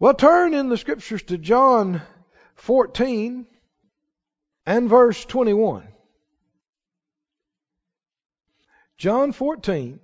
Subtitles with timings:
[0.00, 2.00] Well, turn in the scriptures to John
[2.54, 3.46] 14
[4.64, 5.86] and verse 21.
[8.96, 10.00] John 14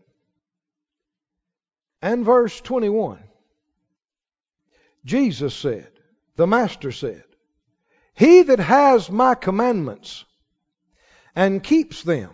[2.03, 3.21] and verse 21.
[5.06, 5.90] Jesus said,
[6.37, 7.24] the Master said,
[8.13, 10.26] He that has my commandments
[11.35, 12.33] and keeps them,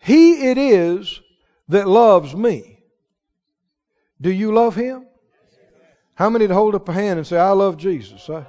[0.00, 1.20] he it is
[1.68, 2.82] that loves me.
[4.20, 5.06] Do you love him?
[6.16, 8.28] How many to hold up a hand and say, I love Jesus?
[8.30, 8.46] I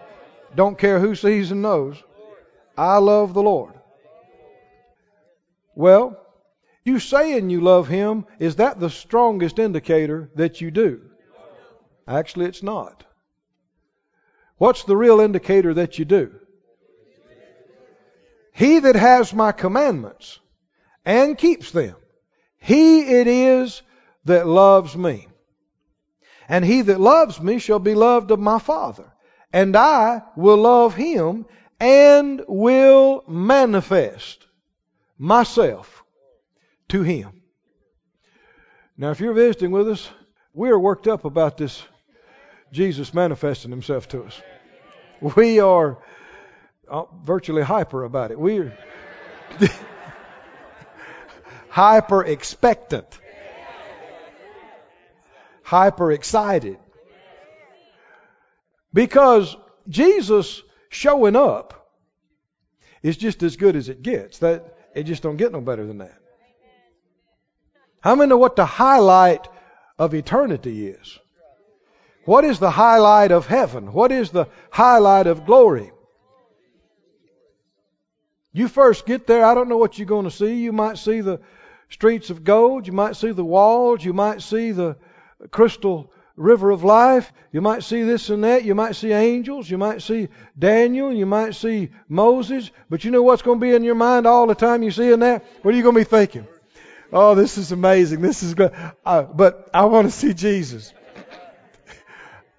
[0.56, 2.02] don't care who sees and knows.
[2.78, 3.74] I love the Lord.
[5.76, 6.18] Well,
[6.86, 11.02] you saying you love him, is that the strongest indicator that you do?
[12.08, 13.04] Actually, it's not.
[14.58, 16.40] What's the real indicator that you do?
[18.54, 20.40] He that has my commandments
[21.06, 21.96] and keeps them,
[22.60, 23.82] he it is
[24.24, 25.28] that loves me.
[26.50, 29.12] And he that loves me shall be loved of my Father.
[29.52, 31.46] And I will love him
[31.80, 34.46] and will manifest
[35.18, 36.04] myself
[36.90, 37.42] to him.
[38.98, 40.10] Now, if you're visiting with us,
[40.54, 41.84] we are worked up about this
[42.72, 44.42] Jesus manifesting himself to us.
[45.38, 46.00] We are
[46.90, 48.40] uh, virtually hyper about it.
[48.40, 48.78] We're
[51.70, 53.20] hyper expectant,
[55.68, 56.78] hyper excited.
[58.94, 59.54] Because
[59.90, 61.92] Jesus showing up
[63.04, 64.38] is just as good as it gets.
[64.40, 66.18] That it just don't get no better than that.
[68.00, 69.46] How many know what the highlight
[70.00, 71.20] of eternity is?
[72.24, 73.92] What is the highlight of heaven?
[73.92, 75.92] What is the highlight of glory?
[78.54, 80.64] You first get there, I don't know what you're going to see.
[80.64, 81.42] You might see the
[81.90, 84.96] streets of gold, you might see the walls, you might see the
[85.52, 89.78] crystal river of life, you might see this and that, you might see angels, you
[89.78, 93.84] might see Daniel, you might see Moses, but you know what's going to be in
[93.84, 95.44] your mind all the time you see in that?
[95.64, 96.48] What are you going to be thinking?
[97.12, 98.22] Oh, this is amazing.
[98.22, 98.74] This is good.
[99.06, 100.94] Uh, but I want to see Jesus.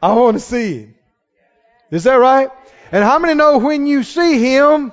[0.03, 0.95] I want to see him.
[1.91, 2.51] Is that right?
[2.91, 4.93] And how many know when you see him,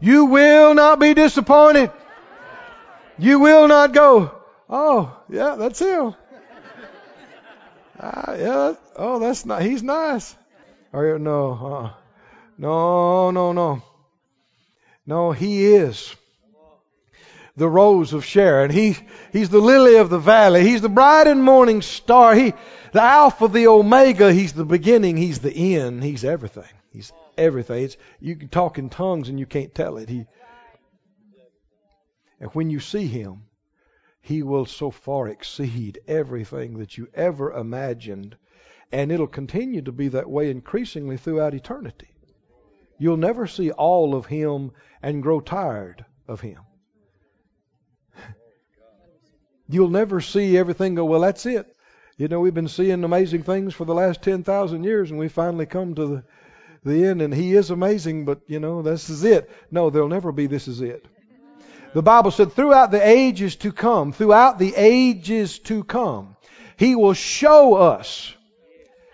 [0.00, 1.90] you will not be disappointed?
[3.18, 4.32] You will not go,
[4.68, 6.14] oh, yeah, that's him.
[7.98, 10.36] Uh, yeah, oh, that's not, he's nice.
[10.92, 11.90] Or no, uh,
[12.58, 13.82] no, no, no.
[15.06, 16.14] No, he is
[17.56, 18.70] the rose of Sharon.
[18.70, 18.96] He,
[19.32, 20.62] he's the lily of the valley.
[20.62, 22.34] He's the bright and morning star.
[22.34, 22.52] He,
[22.92, 24.32] the Alpha, the Omega.
[24.32, 25.16] He's the beginning.
[25.16, 26.02] He's the end.
[26.02, 26.64] He's everything.
[26.92, 27.84] He's everything.
[27.84, 30.08] It's, you can talk in tongues and you can't tell it.
[30.08, 30.26] He,
[32.40, 33.45] and when you see him,
[34.26, 38.36] he will so far exceed everything that you ever imagined.
[38.90, 42.08] And it'll continue to be that way increasingly throughout eternity.
[42.98, 46.58] You'll never see all of him and grow tired of him.
[49.68, 51.76] You'll never see everything go, well, that's it.
[52.16, 55.66] You know, we've been seeing amazing things for the last 10,000 years, and we finally
[55.66, 56.24] come to the,
[56.84, 59.48] the end, and He is amazing, but, you know, this is it.
[59.70, 61.06] No, there'll never be this is it.
[61.96, 66.36] The Bible said, throughout the ages to come, throughout the ages to come,
[66.76, 68.34] He will show us.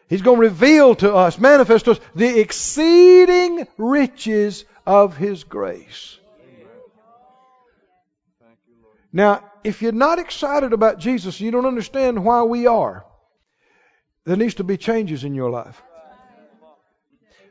[0.09, 6.19] He's going to reveal to us, manifest to us, the exceeding riches of His grace.
[9.13, 13.07] Now, if you're not excited about Jesus, you don't understand why we are.
[14.25, 15.81] There needs to be changes in your life.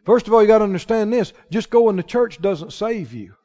[0.03, 1.31] First of all, you got to understand this.
[1.49, 3.35] Just going to church doesn't save you.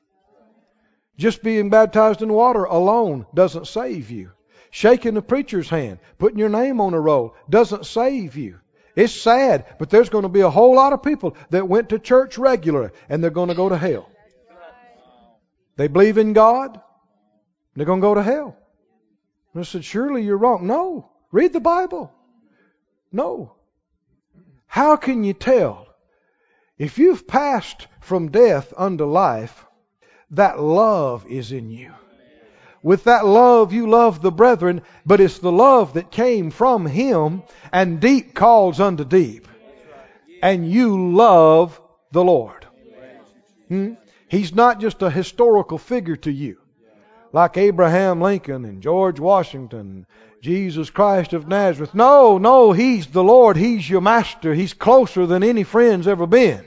[1.16, 4.32] Just being baptized in water alone doesn't save you.
[4.70, 8.60] Shaking the preacher's hand, putting your name on a roll doesn't save you.
[8.94, 11.98] It's sad, but there's going to be a whole lot of people that went to
[11.98, 14.10] church regularly and they're going to go to hell.
[15.76, 16.80] They believe in God,
[17.74, 18.56] they're going to go to hell.
[19.52, 20.66] And I said, Surely you're wrong.
[20.66, 21.10] No.
[21.30, 22.12] Read the Bible.
[23.12, 23.56] No.
[24.66, 25.86] How can you tell?
[26.78, 29.65] If you've passed from death unto life,
[30.30, 31.92] that love is in you.
[32.82, 37.42] With that love, you love the brethren, but it's the love that came from Him,
[37.72, 39.48] and deep calls unto deep.
[40.42, 41.80] And you love
[42.12, 42.66] the Lord.
[43.68, 43.94] Hmm?
[44.28, 46.58] He's not just a historical figure to you
[47.32, 50.06] like Abraham Lincoln and George Washington,
[50.40, 51.94] Jesus Christ of Nazareth.
[51.94, 53.56] No, no, He's the Lord.
[53.56, 54.54] He's your master.
[54.54, 56.64] He's closer than any friend's ever been.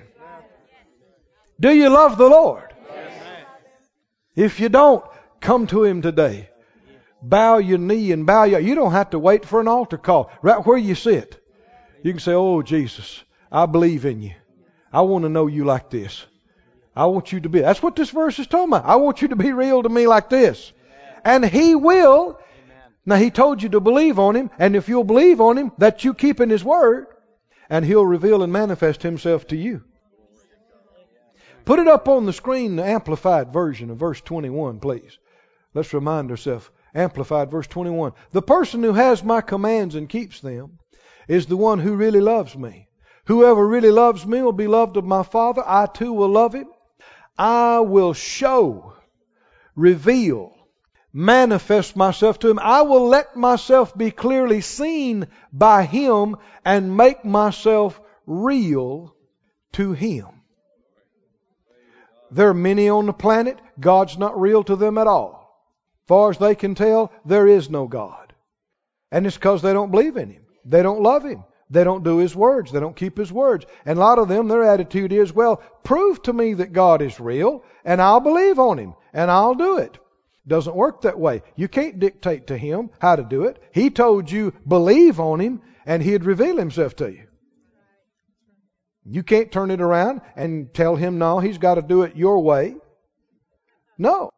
[1.59, 2.68] Do you love the Lord?
[4.35, 5.03] If you don't,
[5.41, 6.49] come to Him today.
[7.21, 8.59] Bow your knee and bow your.
[8.59, 10.31] You don't have to wait for an altar call.
[10.41, 11.43] Right where you sit.
[12.03, 14.33] You can say, Oh, Jesus, I believe in you.
[14.91, 16.25] I want to know you like this.
[16.95, 17.59] I want you to be.
[17.59, 18.85] That's what this verse is talking about.
[18.85, 20.71] I want you to be real to me like this.
[21.23, 22.39] And He will.
[23.05, 26.03] Now, He told you to believe on Him, and if you'll believe on Him, that
[26.03, 27.07] you keep in His Word,
[27.69, 29.83] and He'll reveal and manifest Himself to you.
[31.69, 35.19] Put it up on the screen, the amplified version of verse 21, please.
[35.75, 36.67] Let's remind ourselves.
[36.95, 38.13] Amplified verse 21.
[38.31, 40.79] The person who has my commands and keeps them
[41.27, 42.87] is the one who really loves me.
[43.25, 45.61] Whoever really loves me will be loved of my Father.
[45.63, 46.69] I too will love him.
[47.37, 48.93] I will show,
[49.75, 50.55] reveal,
[51.13, 52.57] manifest myself to him.
[52.57, 59.13] I will let myself be clearly seen by him and make myself real
[59.73, 60.38] to him.
[62.31, 65.39] There are many on the planet, God's not real to them at all.
[66.07, 68.33] Far as they can tell, there is no God.
[69.11, 70.43] And it's because they don't believe in him.
[70.65, 71.43] They don't love him.
[71.69, 72.71] They don't do his words.
[72.71, 73.65] They don't keep his words.
[73.85, 77.19] And a lot of them, their attitude is, well, prove to me that God is
[77.19, 79.97] real, and I'll believe on him, and I'll do it.
[80.47, 81.43] Doesn't work that way.
[81.55, 83.61] You can't dictate to him how to do it.
[83.71, 87.27] He told you believe on him, and he'd reveal himself to you.
[89.11, 92.43] You can't turn it around and tell him, no, he's got to do it your
[92.43, 92.75] way.
[93.97, 94.29] No.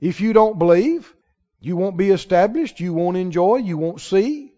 [0.00, 1.14] If you don't believe,
[1.60, 4.54] you won't be established, you won't enjoy, you won't see.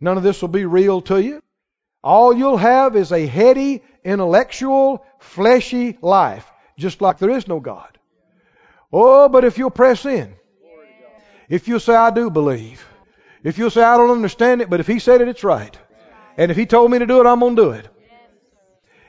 [0.00, 1.42] None of this will be real to you.
[2.02, 7.98] All you'll have is a heady, intellectual, fleshy life, just like there is no God.
[8.90, 10.34] Oh, but if you'll press in,
[11.50, 12.86] if you'll say, I do believe,
[13.42, 15.76] if you'll say, I don't understand it, but if He said it, it's right.
[16.38, 17.88] And if He told me to do it, I'm going to do it.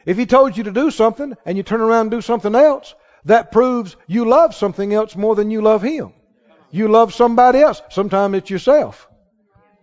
[0.06, 2.94] If He told you to do something and you turn around and do something else,
[3.26, 6.14] that proves you love something else more than you love Him.
[6.72, 7.82] You love somebody else.
[7.90, 9.08] Sometimes it's yourself.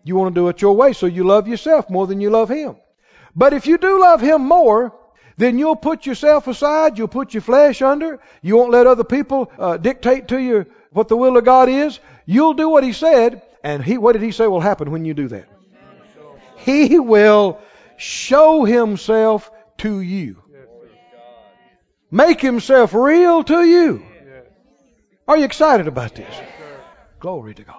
[0.04, 2.48] You want to do it your way, so you love yourself more than you love
[2.48, 2.76] Him.
[3.34, 4.94] But if you do love Him more,
[5.36, 9.50] then you'll put yourself aside, you'll put your flesh under, you won't let other people
[9.58, 11.98] uh, dictate to you what the will of God is.
[12.26, 15.14] You'll do what He said, and He, what did He say will happen when you
[15.14, 15.48] do that?
[16.58, 17.58] He will
[17.96, 19.50] show Himself
[19.82, 20.42] to you.
[22.10, 24.04] Make himself real to you.
[25.26, 26.34] Are you excited about this?
[27.20, 27.76] Glory to God.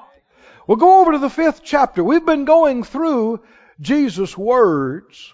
[0.67, 2.03] We'll go over to the fifth chapter.
[2.03, 3.41] We've been going through
[3.79, 5.33] Jesus' words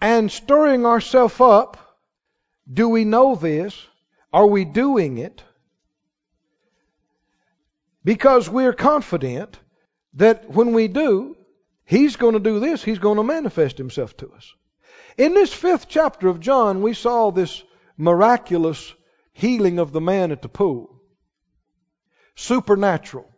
[0.00, 1.98] and stirring ourselves up.
[2.72, 3.86] Do we know this?
[4.32, 5.42] Are we doing it?
[8.04, 9.58] Because we're confident
[10.14, 11.36] that when we do,
[11.84, 12.82] He's going to do this.
[12.82, 14.54] He's going to manifest Himself to us.
[15.16, 17.62] In this fifth chapter of John, we saw this
[17.96, 18.92] miraculous
[19.32, 20.90] healing of the man at the pool.
[22.34, 23.28] Supernatural.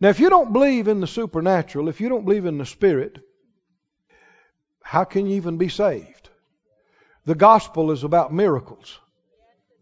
[0.00, 3.18] Now, if you don't believe in the supernatural, if you don't believe in the Spirit,
[4.82, 6.30] how can you even be saved?
[7.26, 8.98] The gospel is about miracles.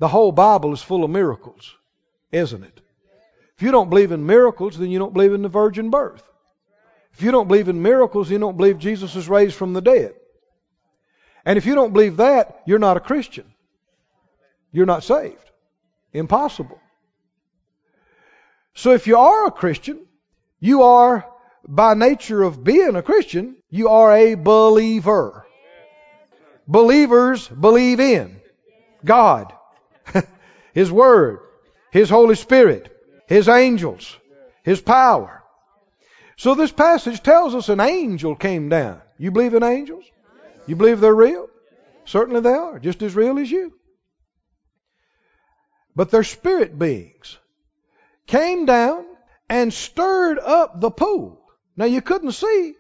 [0.01, 1.75] The whole Bible is full of miracles,
[2.31, 2.81] isn't it?
[3.57, 6.23] If you don't believe in miracles, then you don't believe in the virgin birth.
[7.13, 10.15] If you don't believe in miracles, you don't believe Jesus is raised from the dead.
[11.49, 13.47] And if you don't believe that, you're not a Christian.
[14.71, 15.51] You're not saved.
[16.13, 16.79] Impossible.
[18.75, 19.99] So if you are a Christian,
[20.61, 21.27] you are,
[21.67, 25.47] by nature of being a Christian, you are a believer.
[26.67, 28.43] Believers believe in
[29.03, 29.51] God,
[30.75, 31.39] His Word,
[31.91, 32.95] His Holy Spirit,
[33.27, 34.15] His angels,
[34.65, 35.43] His power.
[36.37, 39.01] So this passage tells us an angel came down.
[39.17, 40.05] You believe in angels?
[40.69, 41.49] You believe they're real?
[42.05, 43.73] Certainly they are, just as real as you.
[45.97, 47.39] But they're spirit beings.
[48.27, 49.07] Came down
[49.49, 51.41] and stirred up the pool.
[51.75, 52.75] Now you couldn't see,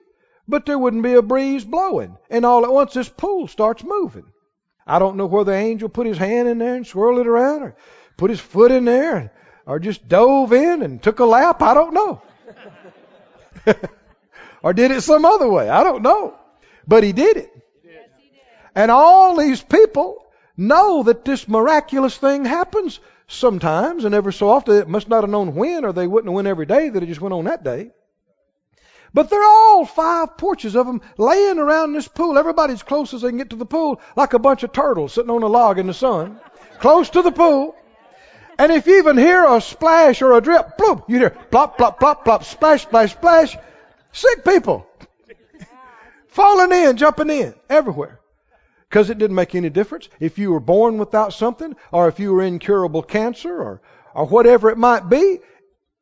[0.46, 2.18] but there wouldn't be a breeze blowing.
[2.28, 4.26] And all at once this pool starts moving.
[4.86, 7.62] I don't know where the angel put his hand in there and swirled it around
[7.62, 7.76] or
[8.18, 9.32] put his foot in there
[9.64, 11.62] or just dove in and took a lap.
[11.62, 12.22] I don't know.
[14.62, 15.70] or did it some other way.
[15.70, 16.34] I don't know.
[16.86, 17.50] But he did it.
[18.78, 20.24] And all these people
[20.56, 24.76] know that this miraculous thing happens sometimes and ever so often.
[24.76, 27.06] It must not have known when, or they wouldn't have went every day, that it
[27.06, 27.90] just went on that day.
[29.12, 32.38] But they're all five porches of them laying around this pool.
[32.38, 35.30] Everybody's close as they can get to the pool, like a bunch of turtles sitting
[35.30, 36.38] on a log in the sun,
[36.78, 37.74] close to the pool.
[38.60, 41.98] And if you even hear a splash or a drip, bloop, you hear plop, plop,
[41.98, 43.56] plop, plop, splash, splash, splash.
[44.12, 44.86] Sick people.
[46.28, 48.17] Falling in, jumping in, everywhere.
[48.88, 52.32] Because it didn't make any difference if you were born without something, or if you
[52.32, 53.82] were incurable cancer, or,
[54.14, 55.40] or whatever it might be.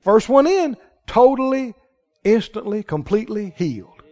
[0.03, 0.77] First one in,
[1.07, 1.75] totally,
[2.23, 4.03] instantly, completely healed.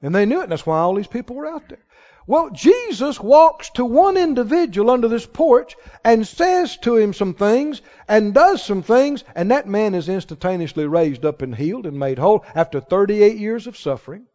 [0.00, 1.84] And they knew it, and that's why all these people were out there.
[2.26, 7.82] Well, Jesus walks to one individual under this porch and says to him some things
[8.08, 12.18] and does some things, and that man is instantaneously raised up and healed and made
[12.18, 14.26] whole after 38 years of suffering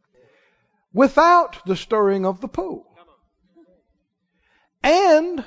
[0.94, 2.86] without the stirring of the pool.
[4.84, 5.44] And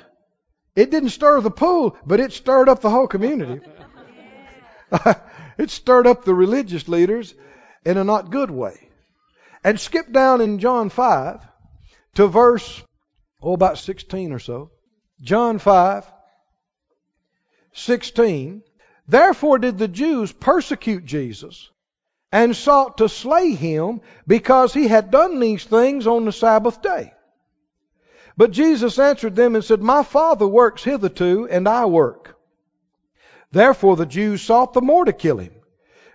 [0.75, 3.65] it didn't stir the pool, but it stirred up the whole community.
[5.57, 7.33] it stirred up the religious leaders
[7.85, 8.89] in a not good way.
[9.63, 11.39] And skip down in John 5
[12.15, 12.83] to verse,
[13.41, 14.71] oh, about 16 or so.
[15.21, 16.05] John 5,
[17.73, 18.63] 16.
[19.07, 21.69] Therefore did the Jews persecute Jesus
[22.31, 27.12] and sought to slay him because he had done these things on the Sabbath day.
[28.35, 32.35] But Jesus answered them and said, My Father works hitherto, and I work.
[33.51, 35.53] Therefore the Jews sought the more to kill him,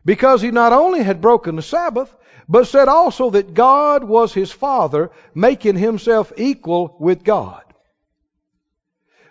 [0.04, 2.14] because he not only had broken the Sabbath,
[2.48, 7.62] but said also that God was his Father, making himself equal with God.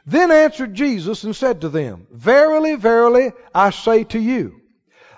[0.05, 4.61] Then answered Jesus and said to them, Verily, verily, I say to you,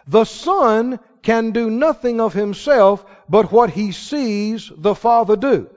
[0.08, 5.70] the Son can do nothing of himself but what he sees the Father do.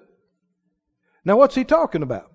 [1.25, 2.31] Now, what's he talking about?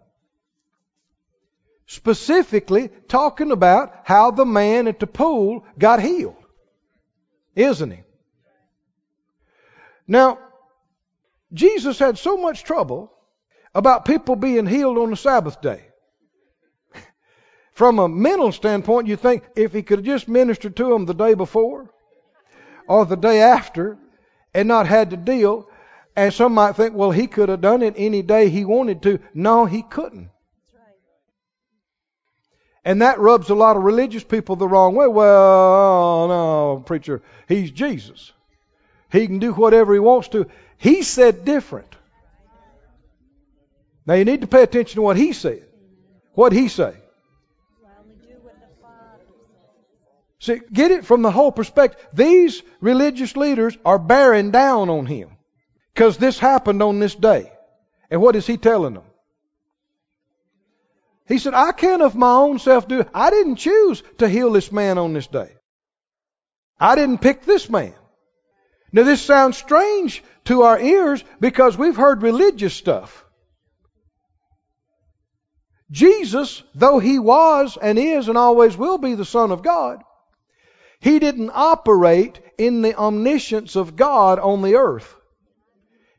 [1.86, 6.36] Specifically, talking about how the man at the pool got healed,
[7.56, 8.00] isn't he?
[10.08, 10.40] Now,
[11.54, 13.12] Jesus had so much trouble
[13.74, 15.84] about people being healed on the Sabbath day.
[17.72, 21.14] From a mental standpoint, you think if he could have just ministered to them the
[21.14, 21.94] day before
[22.88, 23.98] or the day after
[24.54, 25.70] and not had to deal,
[26.18, 29.20] and some might think, well, he could have done it any day he wanted to.
[29.36, 30.32] No, he couldn't.
[32.84, 35.06] And that rubs a lot of religious people the wrong way.
[35.08, 38.32] Well, no, preacher, he's Jesus.
[39.12, 40.48] He can do whatever he wants to.
[40.78, 41.96] He said different.
[44.08, 45.68] Now you need to pay attention to what he said.
[46.34, 46.96] What he say?
[50.40, 52.08] See, get it from the whole perspective.
[52.12, 55.37] These religious leaders are bearing down on him
[55.98, 57.52] because this happened on this day.
[58.12, 59.04] And what is he telling them?
[61.28, 63.04] He said, I can't of my own self do.
[63.16, 65.50] I didn't choose to heal this man on this day.
[66.80, 67.96] I didn't pick this man.
[68.92, 73.26] Now, this sounds strange to our ears because we've heard religious stuff.
[75.90, 80.04] Jesus, though he was and is and always will be the Son of God,
[81.00, 85.16] he didn't operate in the omniscience of God on the earth.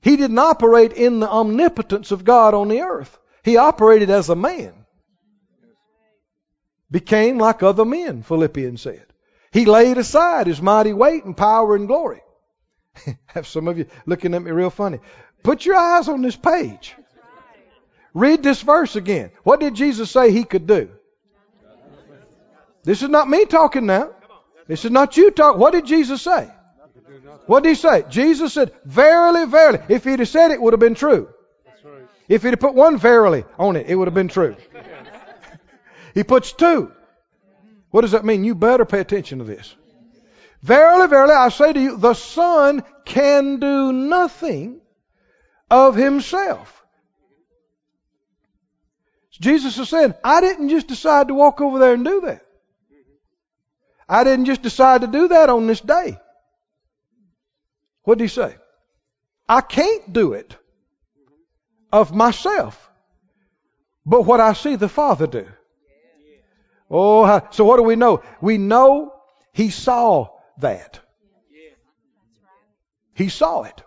[0.00, 3.18] He didn't operate in the omnipotence of God on the earth.
[3.42, 4.74] He operated as a man.
[6.90, 9.06] Became like other men, Philippians said.
[9.50, 12.22] He laid aside his mighty weight and power and glory.
[13.26, 15.00] Have some of you looking at me real funny.
[15.42, 16.94] Put your eyes on this page.
[18.14, 19.30] Read this verse again.
[19.42, 20.90] What did Jesus say he could do?
[22.82, 24.10] This is not me talking now.
[24.66, 25.60] This is not you talking.
[25.60, 26.50] What did Jesus say?
[27.46, 28.04] What did he say?
[28.08, 29.80] Jesus said, Verily, verily.
[29.88, 31.28] If he'd have said it, it would have been true.
[32.28, 34.56] If he'd have put one verily on it, it would have been true.
[36.14, 36.92] he puts two.
[37.90, 38.44] What does that mean?
[38.44, 39.74] You better pay attention to this.
[40.62, 44.80] Verily, verily, I say to you, the Son can do nothing
[45.70, 46.74] of himself.
[49.40, 52.44] Jesus is saying, I didn't just decide to walk over there and do that.
[54.08, 56.18] I didn't just decide to do that on this day.
[58.08, 58.56] What did he say?
[59.46, 60.56] I can't do it
[61.92, 62.90] of myself,
[64.06, 65.46] but what I see the Father do.
[66.90, 68.22] Oh, so what do we know?
[68.40, 69.12] We know
[69.52, 70.98] he saw that.
[73.12, 73.82] He saw it.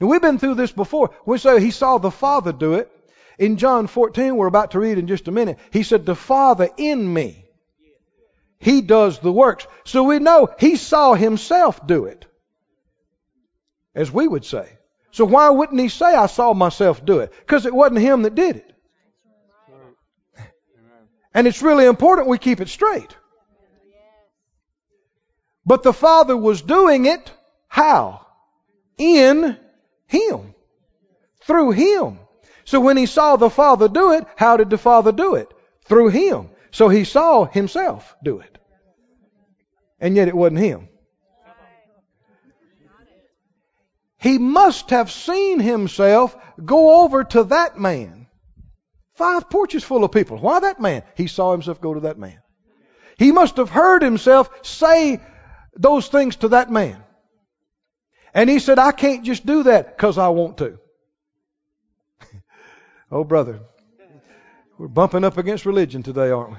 [0.00, 1.14] Now we've been through this before.
[1.24, 2.92] We say he saw the Father do it.
[3.38, 6.68] In John 14, we're about to read in just a minute, he said, The Father
[6.76, 7.48] in me.
[8.58, 9.66] He does the works.
[9.84, 12.26] So we know he saw himself do it.
[13.96, 14.68] As we would say.
[15.10, 17.32] So why wouldn't he say, I saw myself do it?
[17.40, 18.72] Because it wasn't him that did it.
[21.34, 23.16] And it's really important we keep it straight.
[25.66, 27.32] But the Father was doing it
[27.68, 28.26] how?
[28.96, 29.58] In
[30.06, 30.54] Him.
[31.42, 32.18] Through Him.
[32.64, 35.52] So when He saw the Father do it, how did the Father do it?
[35.84, 36.48] Through Him.
[36.70, 38.56] So He saw Himself do it.
[40.00, 40.88] And yet it wasn't Him.
[44.26, 48.26] He must have seen Himself go over to that man.
[49.14, 50.38] Five porches full of people.
[50.38, 51.04] Why that man?
[51.14, 52.40] He saw Himself go to that man.
[53.18, 55.20] He must have heard Himself say
[55.76, 57.04] those things to that man.
[58.34, 60.80] And he said, I can't just do that because I want to.
[63.12, 63.60] oh, brother.
[64.76, 66.58] We're bumping up against religion today, aren't we?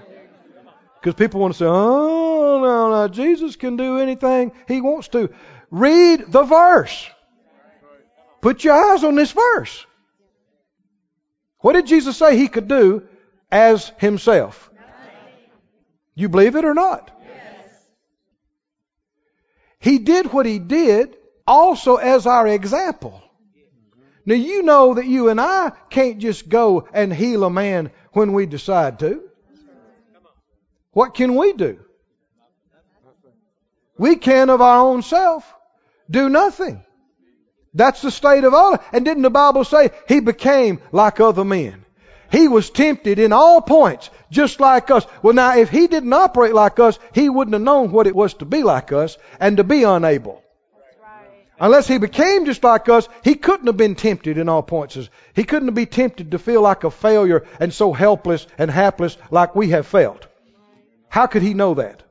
[1.02, 5.30] Because people want to say, oh, no, no, Jesus can do anything he wants to.
[5.70, 7.10] Read the verse.
[8.48, 9.86] Put your eyes on this verse.
[11.58, 13.04] What did Jesus say he could do
[13.51, 14.72] as himself?
[16.16, 17.12] You believe it or not?
[17.25, 17.86] Yes.
[19.80, 23.22] He did what he did also as our example.
[24.25, 28.32] Now you know that you and I can't just go and heal a man when
[28.32, 29.24] we decide to.
[30.94, 31.80] What can we do?
[33.98, 35.54] We can of our own self
[36.10, 36.82] do nothing.
[37.77, 38.77] That's the state of all.
[38.91, 41.86] And didn't the Bible say he became like other men?
[42.31, 45.05] He was tempted in all points, just like us.
[45.22, 48.34] Well, now, if he didn't operate like us, he wouldn't have known what it was
[48.36, 50.43] to be like us and to be unable.
[51.60, 55.10] Unless he became just like us, he couldn't have been tempted in all points.
[55.34, 59.55] He couldn't be tempted to feel like a failure and so helpless and hapless like
[59.55, 60.27] we have felt.
[61.10, 62.03] How could he know that?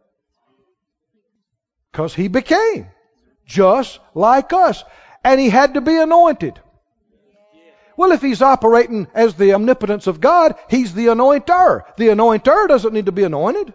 [1.93, 2.87] Because he became
[3.47, 4.83] just like us.
[5.27, 6.61] And he had to be anointed.
[7.97, 11.83] Well, if he's operating as the omnipotence of God, he's the anointer.
[11.97, 13.75] The anointer doesn't need to be anointed.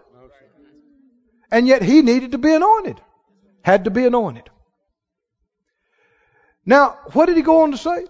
[1.50, 2.98] And yet he needed to be anointed.
[3.60, 4.48] Had to be anointed.
[6.64, 8.06] Now, what did he go on to say?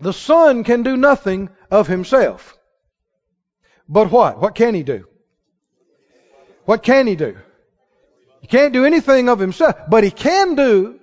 [0.00, 2.58] The Son can do nothing of himself.
[3.88, 4.40] But what?
[4.40, 5.06] What can he do?
[6.64, 7.38] What can he do?
[8.40, 10.98] He can't do anything of himself, but he can do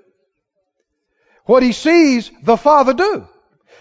[1.46, 3.28] what he sees the Father do.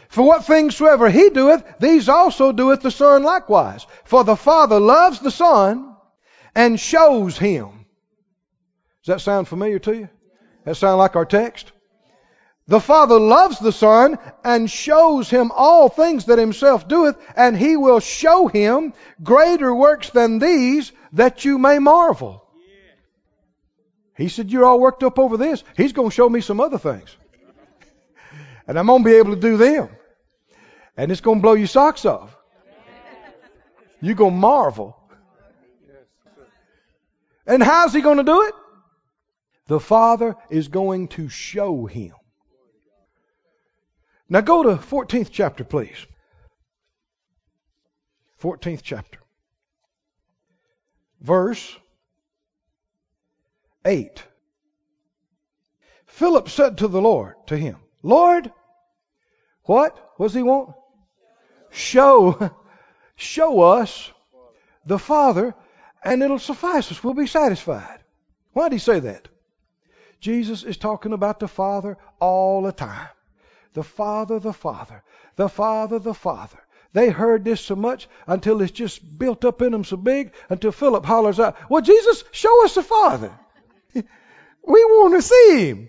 [0.09, 3.87] For what things soever he doeth, these also doeth the Son likewise.
[4.04, 5.97] For the Father loves the Son
[6.54, 7.87] and shows him.
[9.04, 10.09] Does that sound familiar to you?
[10.64, 11.73] That sound like our text?
[12.69, 17.77] The Father loves the Son and shows him all things that himself doeth, and he
[17.77, 22.46] will show him greater works than these that you may marvel.
[24.16, 25.64] He said, You're all worked up over this.
[25.77, 27.16] He's going to show me some other things.
[28.72, 29.90] And I'm going to be able to do them.
[30.96, 32.35] And it's going to blow your socks off.
[34.00, 34.96] You're going to marvel.
[37.46, 38.54] And how's he going to do it?
[39.66, 42.14] The Father is going to show him.
[44.30, 46.06] Now go to 14th chapter, please.
[48.40, 49.18] 14th chapter.
[51.20, 51.76] Verse
[53.85, 54.24] 8.
[56.06, 58.50] Philip said to the Lord, to him, Lord,
[59.64, 59.96] what?
[60.16, 60.75] What does he want?
[61.70, 62.51] Show,
[63.16, 64.11] show us
[64.85, 65.55] the Father,
[66.03, 67.03] and it'll suffice us.
[67.03, 68.01] We'll be satisfied.
[68.53, 69.29] Why did he say that?
[70.20, 73.09] Jesus is talking about the Father all the time.
[73.75, 75.03] The Father, the Father,
[75.37, 76.59] the Father, the Father.
[76.92, 80.72] They heard this so much until it's just built up in them so big until
[80.72, 83.33] Philip hollers out, Well, Jesus, show us the Father.
[83.94, 84.05] we
[84.64, 85.88] want to see Him.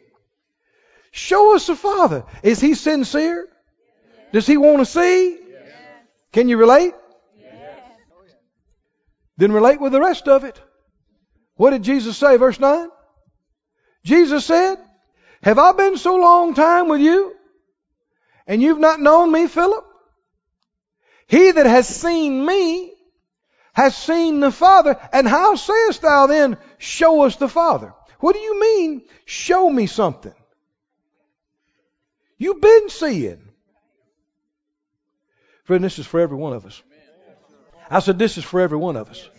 [1.11, 2.23] Show us the Father.
[2.41, 3.47] Is He sincere?
[4.33, 5.39] Does He want to see?
[6.33, 6.93] Can you relate?
[9.37, 10.59] Then relate with the rest of it.
[11.55, 12.89] What did Jesus say, verse 9?
[14.03, 14.77] Jesus said,
[15.43, 17.35] Have I been so long time with you?
[18.45, 19.85] And you've not known me, Philip?
[21.27, 22.93] He that has seen me
[23.73, 24.99] has seen the Father.
[25.11, 27.93] And how sayest thou then, show us the Father?
[28.19, 30.33] What do you mean, show me something?
[32.37, 33.42] You've been seeing.
[35.63, 36.81] Friend, this is for every one of us.
[37.89, 39.29] I said, this is for every one of us.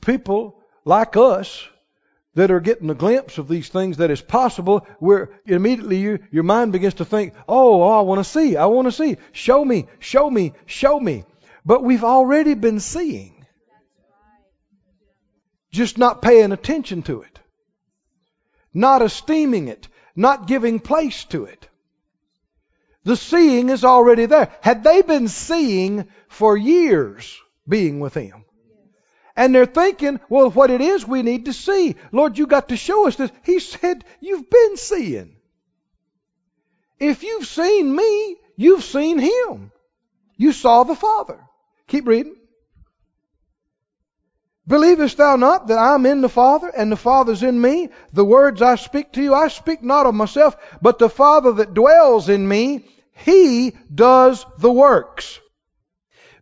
[0.00, 1.66] People like us
[2.34, 6.42] that are getting a glimpse of these things that is possible, where immediately you, your
[6.42, 9.16] mind begins to think, oh, oh I want to see, I want to see.
[9.32, 11.24] Show me, show me, show me.
[11.64, 13.46] But we've already been seeing.
[15.70, 17.38] Just not paying attention to it.
[18.72, 19.88] Not esteeming it.
[20.16, 21.68] Not giving place to it.
[23.04, 24.52] The seeing is already there.
[24.60, 27.38] Had they been seeing for years
[27.68, 28.44] being with Him?
[29.36, 31.96] And they're thinking, well, what it is we need to see.
[32.12, 33.32] Lord, you got to show us this.
[33.44, 35.36] He said, you've been seeing.
[37.00, 39.72] If you've seen me, you've seen him.
[40.36, 41.40] You saw the Father.
[41.88, 42.36] Keep reading.
[44.66, 47.90] Believest thou not that I'm in the Father and the Father's in me?
[48.12, 51.74] The words I speak to you, I speak not of myself, but the Father that
[51.74, 55.40] dwells in me, he does the works.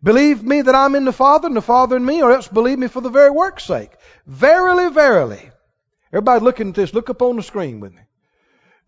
[0.03, 2.79] Believe me that I'm in the Father and the Father in me, or else believe
[2.79, 3.93] me for the very work's sake.
[4.27, 5.51] Verily, verily.
[6.13, 8.03] Everybody looking at this, look up on the screen with me.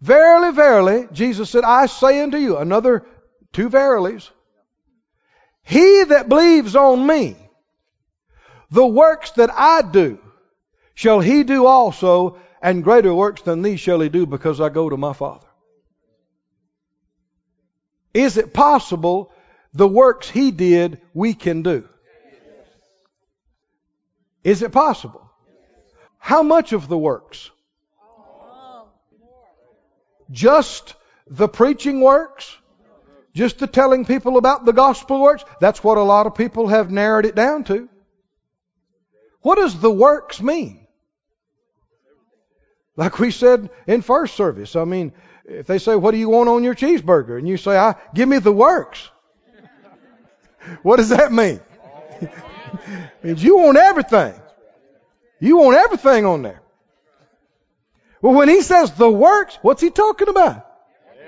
[0.00, 3.06] Verily, verily, Jesus said, I say unto you, another
[3.52, 4.28] two verilies.
[5.62, 7.36] He that believes on me,
[8.70, 10.18] the works that I do,
[10.94, 14.90] shall he do also, and greater works than these shall he do, because I go
[14.90, 15.46] to my Father.
[18.14, 19.32] Is it possible
[19.72, 21.88] the works he did we can do?
[24.44, 25.28] Is it possible?
[26.18, 27.50] How much of the works?
[30.30, 30.94] Just
[31.26, 32.56] the preaching works?
[33.34, 35.44] Just the telling people about the gospel works?
[35.60, 37.88] That's what a lot of people have narrowed it down to.
[39.40, 40.86] What does the works mean?
[42.96, 45.12] Like we said in first service, I mean,
[45.44, 47.38] if they say, what do you want on your cheeseburger?
[47.38, 49.08] And you say, I, give me the works.
[50.82, 51.60] what does that mean?
[52.20, 52.32] It
[53.22, 54.34] means you want everything.
[55.40, 56.62] You want everything on there.
[58.22, 60.66] Well, when he says the works, what's he talking about?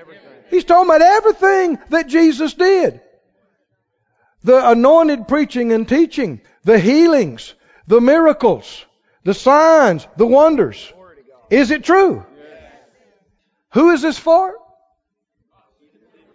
[0.00, 0.22] Everything.
[0.48, 3.02] He's talking about everything that Jesus did.
[4.44, 7.52] The anointed preaching and teaching, the healings,
[7.87, 8.85] the miracles,
[9.24, 10.90] the signs, the wonders.
[11.50, 12.24] Is it true?
[13.76, 14.54] Who is this for?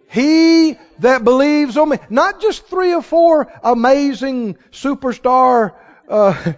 [0.08, 1.98] He that believes on me.
[2.08, 5.74] Not just three or four amazing superstar
[6.08, 6.52] uh,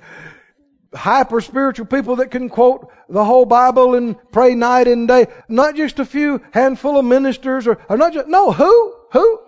[0.94, 5.29] hyper spiritual people that can quote the whole Bible and pray night and day.
[5.49, 8.94] Not just a few handful of ministers or, or not just, no, who?
[9.12, 9.40] Who?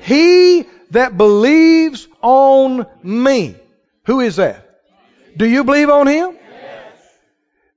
[0.00, 3.56] He that believes on me.
[4.06, 4.80] Who is that?
[5.36, 6.38] Do you believe on him?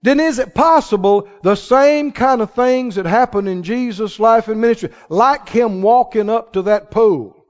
[0.06, 4.62] Then is it possible the same kind of things that happened in Jesus' life and
[4.62, 7.44] ministry, like him walking up to that pool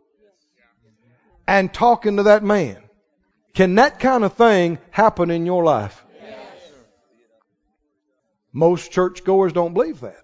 [1.46, 2.78] and talking to that man,
[3.54, 6.02] can that kind of thing happen in your life?
[6.22, 6.38] Yes.
[8.54, 10.24] Most churchgoers don't believe that.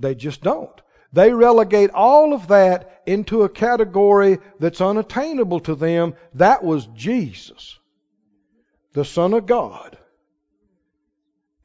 [0.00, 0.80] They just don't.
[1.12, 6.14] They relegate all of that into a category that's unattainable to them.
[6.34, 7.78] That was Jesus,
[8.92, 9.98] the Son of God.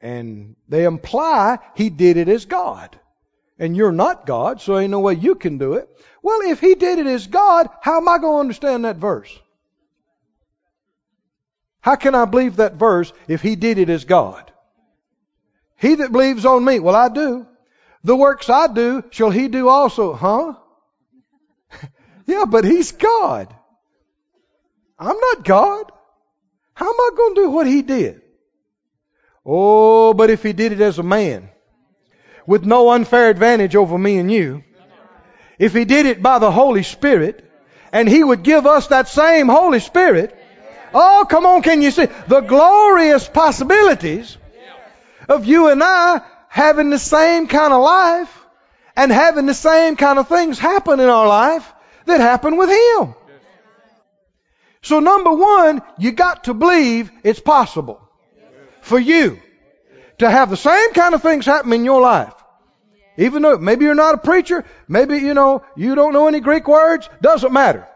[0.00, 2.98] And they imply he did it as God.
[3.58, 5.88] And you're not God, so ain't no way you can do it.
[6.22, 9.36] Well, if he did it as God, how am I going to understand that verse?
[11.80, 14.52] How can I believe that verse if he did it as God?
[15.76, 17.46] He that believes on me, well, I do.
[18.04, 20.12] The works I do shall he do also.
[20.12, 20.54] Huh?
[22.26, 23.54] yeah, but he's God.
[24.98, 25.90] I'm not God.
[26.74, 28.22] How am I going to do what he did?
[29.50, 31.48] Oh, but if he did it as a man,
[32.46, 34.62] with no unfair advantage over me and you,
[35.58, 37.50] if he did it by the Holy Spirit,
[37.90, 40.36] and he would give us that same Holy Spirit,
[40.92, 44.36] Oh, come on, can you see the glorious possibilities
[45.28, 48.46] of you and I having the same kind of life
[48.96, 51.72] and having the same kind of things happen in our life
[52.06, 53.14] that happen with Him.
[54.82, 58.07] So number one, you got to believe it's possible
[58.88, 59.38] for you
[60.18, 62.34] to have the same kind of things happen in your life.
[63.16, 66.66] Even though maybe you're not a preacher, maybe you know you don't know any Greek
[66.66, 67.86] words, doesn't matter.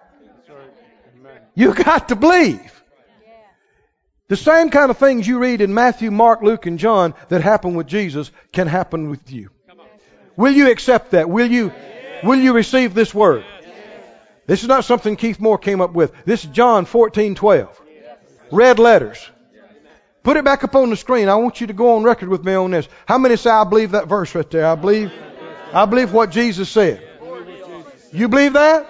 [1.55, 2.83] You got to believe.
[4.29, 7.75] The same kind of things you read in Matthew, Mark, Luke, and John that happen
[7.75, 9.51] with Jesus can happen with you.
[10.37, 11.29] Will you accept that?
[11.29, 11.73] Will you,
[12.25, 13.45] will you receive this word?
[14.47, 16.13] This is not something Keith Moore came up with.
[16.25, 17.83] This is John 14, 12.
[18.51, 19.31] Red letters.
[20.23, 21.29] Put it back up on the screen.
[21.29, 22.89] I want you to go on record with me on this.
[23.07, 24.67] How many say I believe that verse right there?
[24.67, 25.13] I believe,
[25.73, 27.03] I believe what Jesus said.
[28.13, 28.87] You believe that?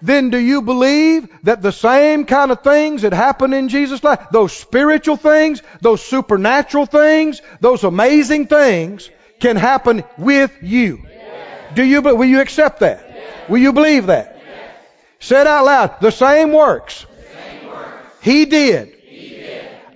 [0.00, 4.26] then do you believe that the same kind of things that happened in Jesus' life,
[4.30, 11.00] those spiritual things, those supernatural things, those amazing things can happen with you?
[11.04, 11.74] Yes.
[11.74, 13.04] Do you, will you accept that?
[13.08, 13.50] Yes.
[13.50, 14.40] Will you believe that?
[14.44, 14.74] Yes.
[15.20, 16.00] Say it out loud.
[16.00, 18.22] The same works, the same works.
[18.22, 18.97] He, did.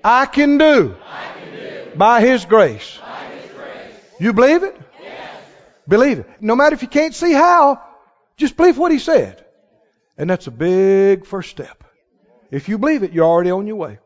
[0.04, 1.96] I can do, I can do.
[1.96, 2.98] By, his grace.
[2.98, 3.94] by His grace.
[4.18, 4.76] You believe it?
[5.00, 5.36] Yes.
[5.86, 6.26] Believe it.
[6.40, 7.82] No matter if you can't see how,
[8.36, 9.44] just believe what he said.
[10.16, 11.84] And that's a big first step.
[12.50, 13.98] If you believe it, you're already on your way.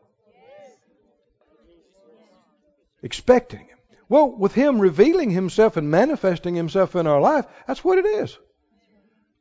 [3.02, 3.78] Expecting Him.
[4.09, 8.38] Well, with Him revealing Himself and manifesting Himself in our life, that's what it is.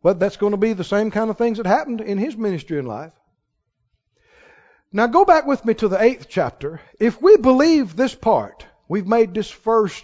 [0.01, 2.79] But that's going to be the same kind of things that happened in His ministry
[2.79, 3.11] and life.
[4.95, 6.79] Now go back with me to the eighth chapter.
[7.01, 10.01] If we believe this part, we've made this first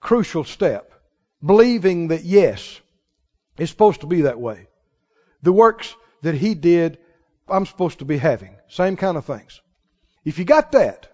[0.00, 0.92] crucial step,
[1.40, 2.80] believing that yes,
[3.56, 4.66] it's supposed to be that way
[5.42, 6.98] the works that he did,
[7.48, 8.56] I'm supposed to be having.
[8.66, 9.60] Same kind of things.
[10.24, 11.06] If you got that,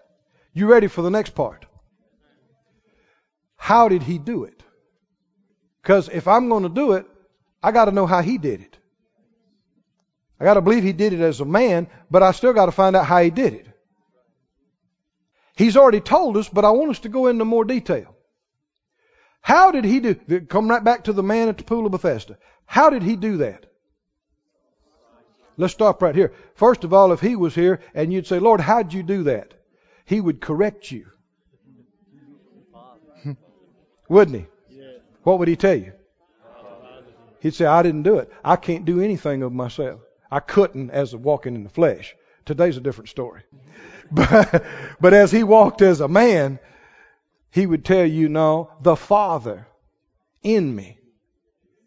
[0.51, 1.67] you ready for the next part.
[3.57, 4.63] how did he do it?
[5.83, 7.05] Because if I'm going to do it,
[7.61, 8.80] I got to know how he did it.
[10.41, 12.71] I got to believe he did it as a man, but I still got to
[12.71, 13.67] find out how he did it.
[15.55, 18.15] He's already told us, but I want us to go into more detail.
[19.41, 20.15] How did he do?
[20.49, 22.39] Come right back to the man at the pool of Bethesda.
[22.65, 23.67] How did he do that?
[25.57, 26.33] Let's stop right here.
[26.55, 29.53] First of all, if he was here and you'd say, Lord, how'd you do that?
[30.05, 31.05] He would correct you.
[33.21, 33.33] Hmm.
[34.09, 34.47] Wouldn't he?
[35.21, 35.93] What would he tell you?
[37.41, 38.31] He'd say, I didn't do it.
[38.43, 40.01] I can't do anything of myself.
[40.31, 42.15] I couldn't as walking in the flesh.
[42.45, 43.43] Today's a different story.
[44.13, 44.65] But,
[44.99, 46.59] but as he walked as a man,
[47.49, 49.67] he would tell you, no, the Father
[50.43, 50.99] in me.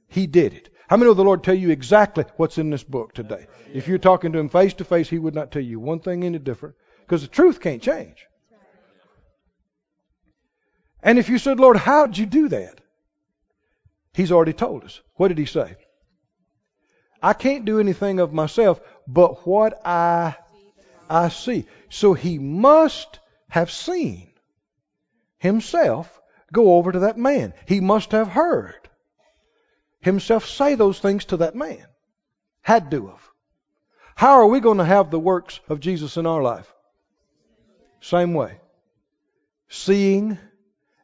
[0.09, 0.71] He did it.
[0.89, 3.47] How many of the Lord tell you exactly what's in this book today?
[3.75, 6.25] If you're talking to him face to face, he would not tell you one thing
[6.25, 8.27] any different because the truth can't change.
[11.03, 12.81] And if you said, Lord, how did you do that?
[14.15, 15.03] He's already told us.
[15.17, 15.77] What did he say?
[17.25, 20.37] I can't do anything of myself but what I
[21.09, 21.67] I see.
[21.89, 24.31] So he must have seen
[25.39, 26.21] himself
[26.53, 27.55] go over to that man.
[27.65, 28.91] He must have heard
[30.01, 31.87] himself say those things to that man.
[32.61, 33.31] Had to have.
[34.17, 36.71] How are we going to have the works of Jesus in our life?
[38.03, 38.61] Same way.
[39.69, 40.37] Seeing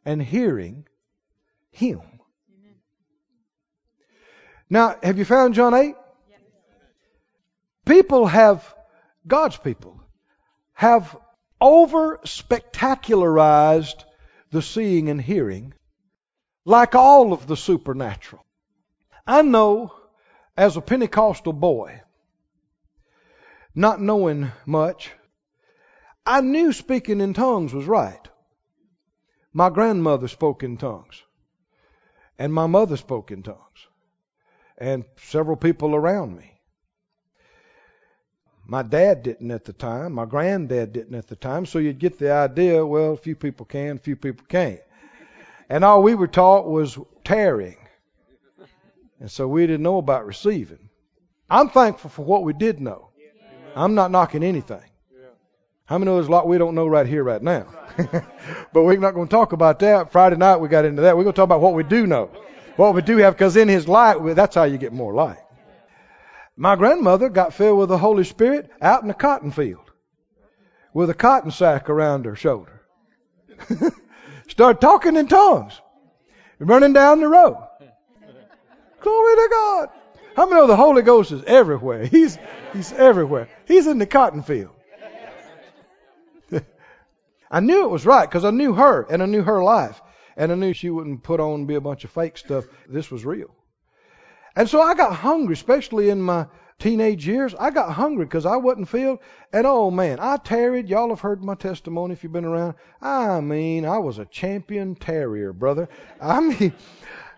[0.05, 0.85] and hearing
[1.71, 2.01] Him.
[4.69, 5.95] Now, have you found John 8?
[7.85, 8.75] People have,
[9.27, 10.01] God's people,
[10.73, 11.15] have
[11.59, 14.03] over spectacularized
[14.51, 15.73] the seeing and hearing
[16.65, 18.45] like all of the supernatural.
[19.25, 19.93] I know
[20.57, 22.01] as a Pentecostal boy,
[23.73, 25.11] not knowing much,
[26.25, 28.27] I knew speaking in tongues was right.
[29.53, 31.23] My grandmother spoke in tongues,
[32.37, 33.87] and my mother spoke in tongues,
[34.77, 36.50] and several people around me.
[38.65, 40.13] My dad didn't at the time.
[40.13, 41.65] My granddad didn't at the time.
[41.65, 44.79] So you'd get the idea, well, few people can, few people can't.
[45.69, 47.77] And all we were taught was tarrying.
[49.19, 50.89] And so we didn't know about receiving.
[51.49, 53.09] I'm thankful for what we did know.
[53.75, 54.83] I'm not knocking anything.
[55.85, 57.67] How many there's a lot we don't know right here, right now?
[57.97, 60.11] but we're not going to talk about that.
[60.11, 61.17] Friday night we got into that.
[61.17, 62.31] We're going to talk about what we do know.
[62.77, 65.39] What we do have, because in His light, that's how you get more light.
[66.61, 69.91] My grandmother got filled with the Holy Spirit out in the cotton field
[70.93, 72.83] with a cotton sack around her shoulder.
[74.47, 75.81] Started talking in tongues,
[76.59, 77.57] running down the road.
[78.99, 79.89] Glory to God.
[80.35, 82.05] How many know the Holy Ghost is everywhere?
[82.05, 82.37] He's,
[82.73, 83.49] he's everywhere.
[83.65, 84.75] He's in the cotton field.
[87.49, 89.99] I knew it was right because I knew her and I knew her life.
[90.37, 92.65] And I knew she wouldn't put on be a bunch of fake stuff.
[92.87, 93.49] This was real.
[94.55, 97.55] And so I got hungry, especially in my teenage years.
[97.55, 99.19] I got hungry because I wasn't filled.
[99.53, 100.89] And oh man, I tarried.
[100.89, 102.75] Y'all have heard my testimony if you've been around.
[103.01, 105.87] I mean, I was a champion tarrier, brother.
[106.19, 106.73] I mean,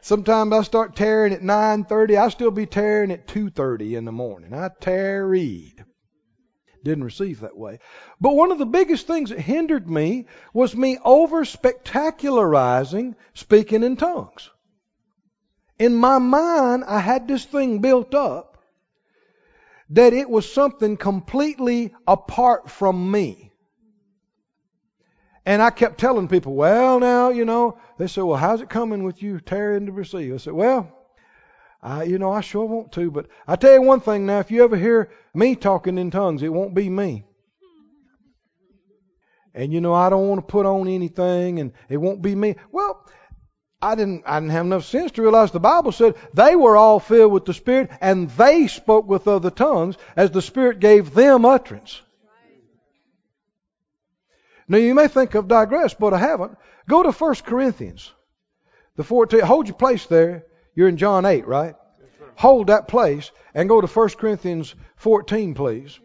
[0.01, 2.17] sometimes I start tarrying at 9:30.
[2.17, 4.53] I still be tarrying at 2:30 in the morning.
[4.53, 5.85] I tarried.
[6.83, 7.79] Didn't receive that way.
[8.19, 13.95] But one of the biggest things that hindered me was me over spectacularizing speaking in
[13.97, 14.49] tongues
[15.83, 18.57] in my mind, I had this thing built up
[19.89, 23.51] that it was something completely apart from me.
[25.45, 29.03] And I kept telling people, well, now, you know, they said, well, how's it coming
[29.03, 30.33] with you tarrying to receive?
[30.33, 30.89] I said, well,
[31.81, 34.51] I, you know, I sure want to, but I tell you one thing now, if
[34.51, 37.25] you ever hear me talking in tongues, it won't be me.
[39.53, 42.55] And you know, I don't want to put on anything and it won't be me.
[42.71, 43.05] Well,
[43.83, 46.99] I didn't, I didn't have enough sense to realize the Bible said they were all
[46.99, 51.43] filled with the Spirit and they spoke with other tongues as the Spirit gave them
[51.43, 52.01] utterance.
[54.69, 56.57] Now you may think I've digressed, but I haven't.
[56.87, 58.09] Go to 1 Corinthians.
[58.95, 60.45] The 14, hold your place there.
[60.75, 61.75] You're in John 8, right?
[62.35, 65.99] hold that place and go to 1 Corinthians 14, please.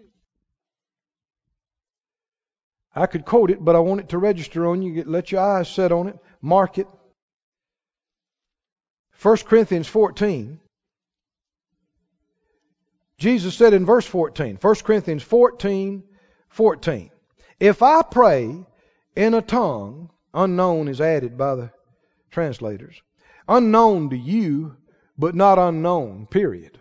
[2.94, 5.04] I could quote it, but I want it to register on you.
[5.06, 6.18] Let your eyes set on it.
[6.42, 6.88] Mark it.
[9.20, 10.60] 1 Corinthians 14,
[13.18, 16.04] Jesus said in verse 14, 1 Corinthians 14,
[16.50, 17.10] 14,
[17.58, 18.64] if I pray
[19.16, 21.70] in a tongue, unknown is added by the
[22.30, 23.02] translators,
[23.48, 24.76] unknown to you,
[25.18, 26.78] but not unknown, period.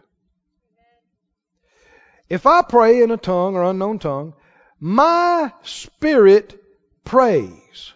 [2.30, 4.36] If I pray in a tongue or unknown tongue,
[4.80, 6.62] my spirit
[7.04, 7.94] prays.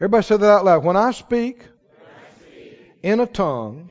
[0.00, 0.84] Everybody say that out loud.
[0.84, 1.62] When I speak,
[3.02, 3.90] in a tongue,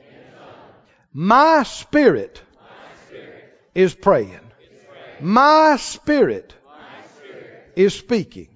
[1.14, 2.42] my spirit,
[3.74, 4.40] is praying.
[5.22, 6.54] My spirit,
[7.76, 8.50] is speaking.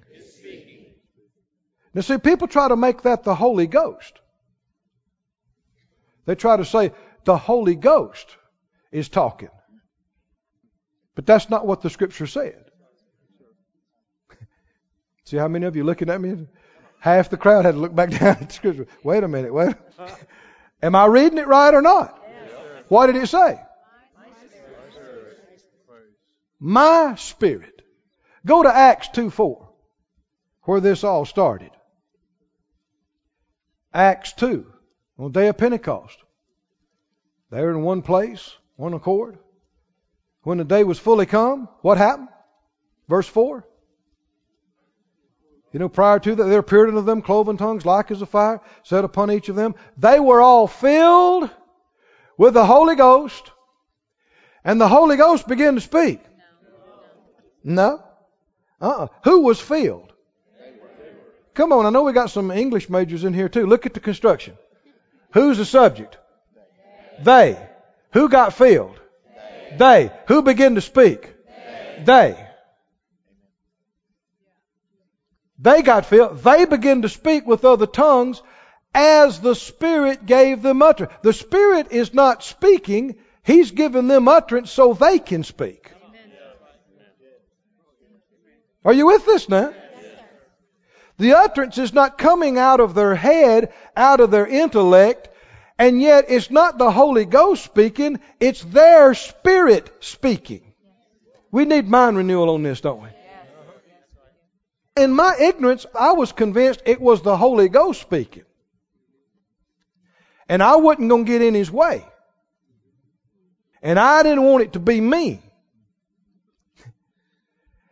[1.94, 4.20] Now, see, people try to make that the Holy Ghost.
[6.26, 6.92] They try to say
[7.26, 8.38] the Holy Ghost
[8.92, 9.50] is talking.
[11.16, 12.64] But that's not what the Scripture said.
[15.26, 16.48] See how many of you looking at me?
[17.02, 18.88] Half the crowd had to look back down at the Scripture.
[19.04, 19.76] Wait a minute, wait.
[20.84, 22.18] Am I reading it right or not?
[22.90, 23.60] What did it say?
[26.60, 27.82] My spirit.
[28.46, 29.70] Go to Acts 2 4,
[30.64, 31.72] where this all started.
[33.94, 34.72] Acts 2,
[35.18, 36.18] on the day of Pentecost.
[37.50, 39.40] They were in one place, one accord.
[40.44, 42.30] When the day was fully come, what happened?
[43.08, 43.68] Verse 4.
[45.72, 48.60] You know, prior to that, there appeared unto them cloven tongues like as a fire,
[48.84, 49.76] set upon each of them.
[49.98, 51.50] They were all filled
[52.38, 53.52] with the Holy Ghost,
[54.66, 56.20] and the Holy Ghost began to speak.
[57.64, 58.04] No?
[58.82, 59.08] Uh-uh.
[59.24, 60.12] Who was filled?
[61.54, 63.66] Come on, I know we got some English majors in here too.
[63.66, 64.58] Look at the construction.
[65.34, 66.18] Who's the subject?
[67.22, 67.58] They.
[68.14, 69.00] Who got filled?
[69.78, 70.12] They.
[70.28, 71.34] Who began to speak?
[72.04, 72.51] They.
[75.62, 76.40] They got filled.
[76.40, 78.42] They began to speak with other tongues
[78.96, 81.14] as the Spirit gave them utterance.
[81.22, 85.92] The Spirit is not speaking, He's given them utterance so they can speak.
[88.84, 89.74] Are you with this now?
[91.20, 95.30] The utterance is not coming out of their head, out of their intellect,
[95.78, 100.74] and yet it's not the Holy Ghost speaking, it's their spirit speaking.
[101.52, 103.10] We need mind renewal on this, don't we?
[104.98, 108.44] In my ignorance, I was convinced it was the Holy Ghost speaking.
[110.50, 112.06] And I wasn't going to get in his way.
[113.82, 115.42] And I didn't want it to be me.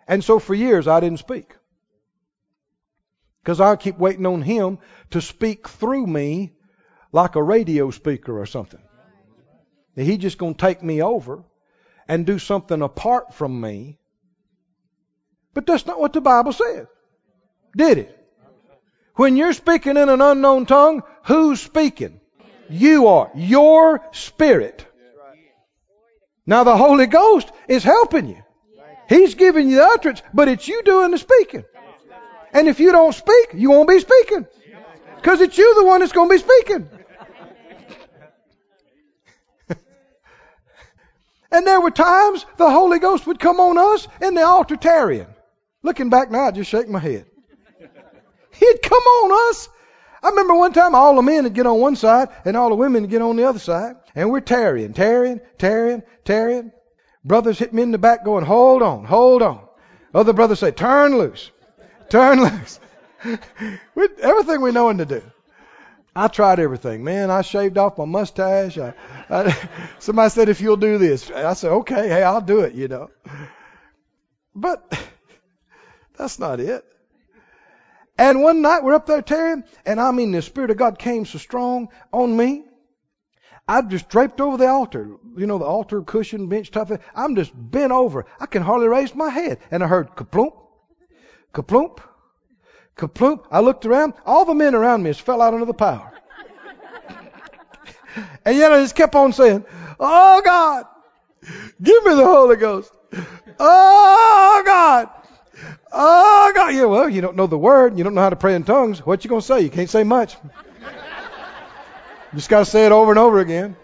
[0.07, 1.55] And so for years I didn't speak.
[3.41, 4.79] Because I keep waiting on him
[5.11, 6.51] to speak through me
[7.11, 8.81] like a radio speaker or something.
[9.95, 11.43] He's just going to take me over
[12.07, 13.98] and do something apart from me.
[15.59, 16.87] But that's not what the Bible says.
[17.75, 18.17] Did it?
[19.15, 22.21] When you're speaking in an unknown tongue, who's speaking?
[22.69, 23.29] You are.
[23.35, 24.85] Your spirit.
[26.45, 28.41] Now the Holy Ghost is helping you.
[29.09, 31.65] He's giving you the utterance, but it's you doing the speaking.
[32.53, 34.47] And if you don't speak, you won't be speaking.
[35.17, 36.89] Because it's you the one that's going to be speaking.
[41.51, 45.27] and there were times the Holy Ghost would come on us in the altar tarrying.
[45.81, 47.25] Looking back now, I just shake my head.
[48.51, 49.69] He'd come on us.
[50.21, 52.75] I remember one time all the men would get on one side and all the
[52.75, 53.95] women would get on the other side.
[54.15, 56.71] And we're tarrying, tarrying, tarrying, tarrying.
[57.23, 59.61] Brothers hit me in the back going, hold on, hold on.
[60.13, 61.51] Other brothers say, turn loose,
[62.09, 62.79] turn loose.
[63.95, 65.21] we, everything we know to do.
[66.15, 67.29] I tried everything, man.
[67.31, 68.77] I shaved off my mustache.
[68.77, 68.93] I,
[69.29, 69.55] I,
[69.99, 73.09] somebody said, if you'll do this, I said, okay, hey, I'll do it, you know.
[74.55, 74.99] But
[76.19, 76.85] that's not it.
[78.17, 81.25] And one night we're up there tarrying, and I mean the Spirit of God came
[81.25, 82.65] so strong on me.
[83.65, 86.99] I just draped over the altar, you know, the altar cushion, bench type thing.
[87.15, 88.25] I'm just bent over.
[88.39, 89.59] I can hardly raise my head.
[89.71, 90.53] And I heard kaplump,
[91.53, 91.99] kaplump,
[92.97, 93.45] kaplump.
[93.49, 94.13] I looked around.
[94.25, 96.11] All the men around me just fell out under the power.
[98.43, 99.63] and yet I just kept on saying,
[99.99, 100.85] Oh God,
[101.81, 102.91] give me the Holy Ghost.
[103.59, 105.09] Oh God,
[105.91, 106.85] Oh God, yeah.
[106.85, 107.97] Well, you don't know the word.
[107.97, 109.05] You don't know how to pray in tongues.
[109.05, 109.61] What you gonna say?
[109.61, 110.35] You can't say much.
[112.31, 113.75] You just gotta say it over and over again.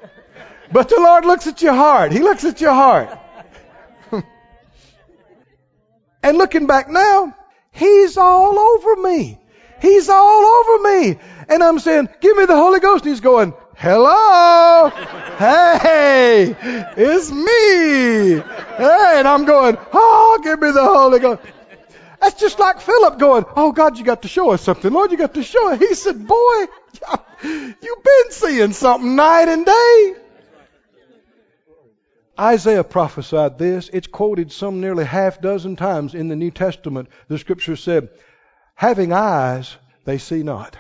[0.72, 2.12] But the Lord looks at your heart.
[2.12, 3.18] He looks at your heart.
[6.24, 7.34] and looking back now,
[7.76, 9.38] He's all over me.
[9.82, 11.20] He's all over me.
[11.50, 13.04] And I'm saying, give me the Holy Ghost.
[13.04, 14.90] And he's going, hello.
[15.38, 16.56] hey,
[16.96, 18.40] it's me.
[18.78, 21.42] Hey, and I'm going, oh, give me the Holy Ghost.
[22.26, 24.92] That's just like Philip going, Oh God, you got to show us something.
[24.92, 25.78] Lord, you got to show us.
[25.78, 26.66] He said, Boy,
[27.44, 30.16] you've been seeing something night and day.
[32.40, 33.92] Isaiah prophesied this.
[33.94, 37.10] It's quoted some nearly half dozen times in the New Testament.
[37.28, 38.10] The scripture said,
[38.74, 40.76] Having eyes, they see not,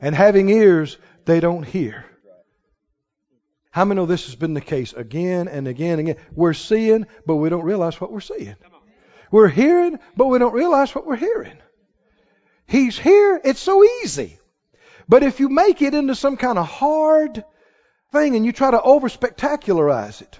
[0.00, 2.04] and having ears, they don't hear.
[3.70, 6.24] How many know this has been the case again and again and again?
[6.34, 8.56] We're seeing, but we don't realize what we're seeing.
[9.32, 11.56] We're hearing, but we don't realize what we're hearing.
[12.66, 13.40] He's here.
[13.42, 14.38] It's so easy.
[15.08, 17.42] But if you make it into some kind of hard
[18.12, 20.38] thing and you try to over spectacularize it,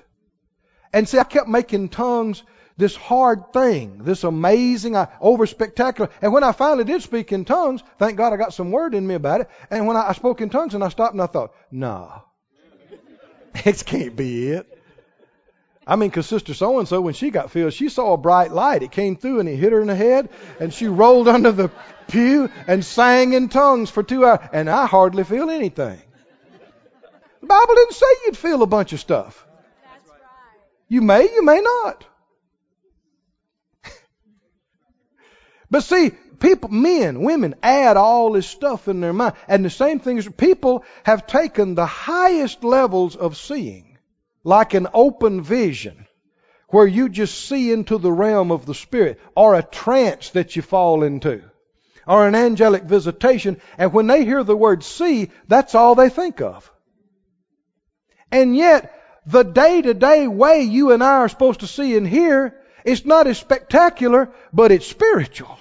[0.92, 2.42] and see, I kept making tongues
[2.76, 6.10] this hard thing, this amazing, over spectacular.
[6.20, 9.06] And when I finally did speak in tongues, thank God I got some word in
[9.06, 9.48] me about it.
[9.70, 12.20] And when I, I spoke in tongues and I stopped and I thought, nah,
[13.54, 14.71] it can't be it.
[15.86, 18.52] I mean, because Sister So and so, when she got filled, she saw a bright
[18.52, 18.82] light.
[18.82, 20.28] It came through and it hit her in the head,
[20.60, 21.70] and she rolled under the
[22.08, 24.48] pew and sang in tongues for two hours.
[24.52, 26.00] And I hardly feel anything.
[27.40, 29.44] The Bible didn't say you'd feel a bunch of stuff.
[30.88, 32.04] You may, you may not.
[35.70, 39.34] but see, people, men, women add all this stuff in their mind.
[39.48, 43.91] And the same thing is people have taken the highest levels of seeing,
[44.44, 46.06] like an open vision,
[46.68, 50.62] where you just see into the realm of the Spirit, or a trance that you
[50.62, 51.42] fall into,
[52.06, 53.60] or an angelic visitation.
[53.78, 56.70] And when they hear the word see, that's all they think of.
[58.30, 62.08] And yet, the day to day way you and I are supposed to see and
[62.08, 65.58] hear, it's not as spectacular, but it's spiritual.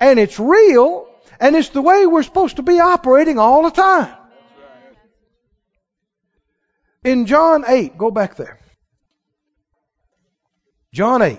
[0.00, 1.08] And it's real,
[1.40, 4.14] and it's the way we're supposed to be operating all the time.
[7.04, 8.58] In John 8, go back there.
[10.92, 11.38] John 8.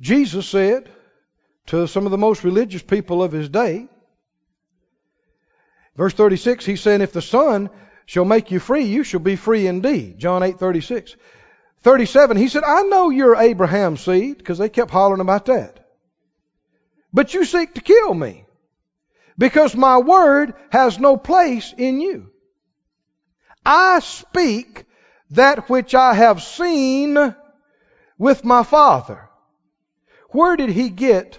[0.00, 0.90] Jesus said
[1.66, 3.88] to some of the most religious people of his day,
[5.96, 7.70] verse 36, he said, If the Son
[8.06, 10.18] shall make you free, you shall be free indeed.
[10.18, 11.14] John 8:36.
[11.82, 15.86] 37, he said, I know you're Abraham's seed, because they kept hollering about that.
[17.12, 18.46] But you seek to kill me,
[19.36, 22.30] because my word has no place in you.
[23.70, 24.86] I speak
[25.32, 27.34] that which I have seen
[28.16, 29.28] with my Father.
[30.30, 31.38] Where did he get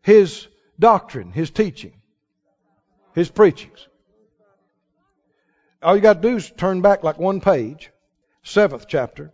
[0.00, 0.46] his
[0.78, 1.94] doctrine, his teaching,
[3.12, 3.88] his preachings?
[5.82, 7.90] All you got to do is turn back like one page,
[8.44, 9.32] seventh chapter,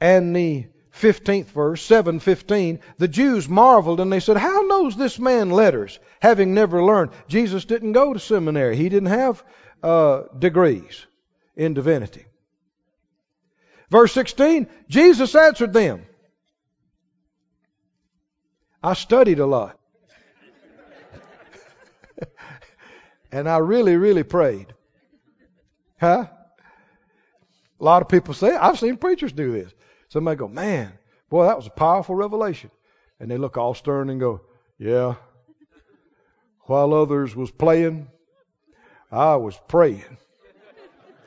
[0.00, 5.50] and the 15th verse, 715, the Jews marveled and they said, How knows this man
[5.50, 7.10] letters, having never learned?
[7.28, 8.74] Jesus didn't go to seminary.
[8.76, 9.44] He didn't have
[9.82, 11.06] uh, degrees
[11.56, 12.24] in divinity.
[13.90, 16.06] Verse 16, Jesus answered them.
[18.82, 19.78] I studied a lot.
[23.32, 24.72] and I really, really prayed.
[26.00, 26.26] Huh?
[27.80, 29.72] A lot of people say, I've seen preachers do this.
[30.08, 30.92] Somebody go, man,
[31.28, 32.70] boy, that was a powerful revelation.
[33.20, 34.40] And they look all stern and go,
[34.78, 35.14] yeah.
[36.62, 38.08] While others was playing,
[39.10, 40.16] I was praying.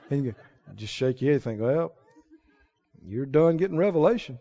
[0.10, 0.36] And you
[0.76, 1.94] just shake your head and think, well,
[3.06, 4.40] you're done getting revelation.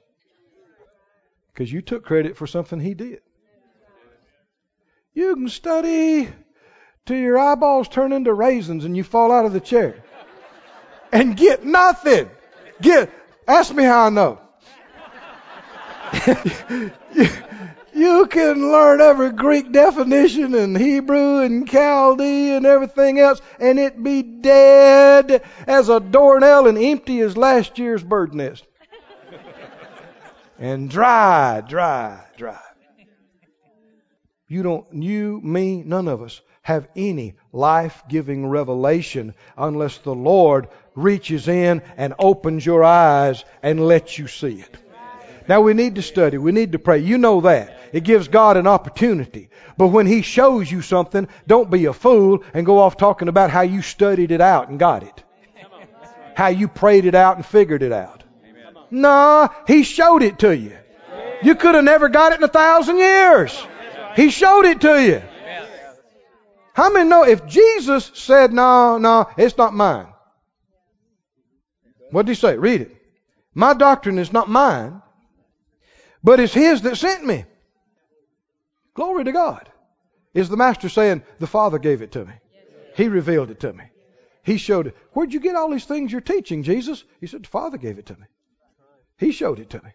[1.53, 3.21] Because you took credit for something he did.
[5.15, 6.29] You can study
[7.07, 10.03] till your eyeballs turn into raisins and you fall out of the chair
[11.13, 12.29] and get nothing.
[12.81, 13.11] Get,
[13.47, 14.41] ask me how I know.
[17.95, 24.03] you, can learn every Greek definition and Hebrew and Chaldee and everything else, and it
[24.03, 28.65] be dead as a doornail and empty as last year's bird nest.
[30.59, 32.61] and dry, dry, dry.
[34.49, 40.69] You don't, you, me, none of us have any life giving revelation unless the Lord
[40.95, 44.77] reaches in and opens your eyes and lets you see it.
[45.49, 46.39] Now we need to study.
[46.39, 46.99] We need to pray.
[46.99, 47.79] You know that.
[47.95, 49.51] It gives God an opportunity.
[49.79, 53.51] But when He shows you something, don't be a fool and go off talking about
[53.51, 55.23] how you studied it out and got it.
[56.35, 58.25] How you prayed it out and figured it out.
[58.91, 60.77] Nah, He showed it to you.
[61.45, 63.65] You could have never got it in a thousand years.
[64.17, 65.23] He showed it to you.
[66.73, 70.09] How many know if Jesus said, no, no, it's not mine?
[72.11, 72.57] What did he say?
[72.57, 72.97] Read it.
[73.55, 75.01] My doctrine is not mine,
[76.25, 77.45] but it's his that sent me.
[78.95, 79.69] Glory to God.
[80.33, 82.33] Is the master saying, the Father gave it to me?
[82.97, 83.85] He revealed it to me.
[84.43, 84.97] He showed it.
[85.13, 87.05] Where'd you get all these things you're teaching, Jesus?
[87.21, 88.27] He said, the Father gave it to me.
[89.19, 89.91] He showed it to me.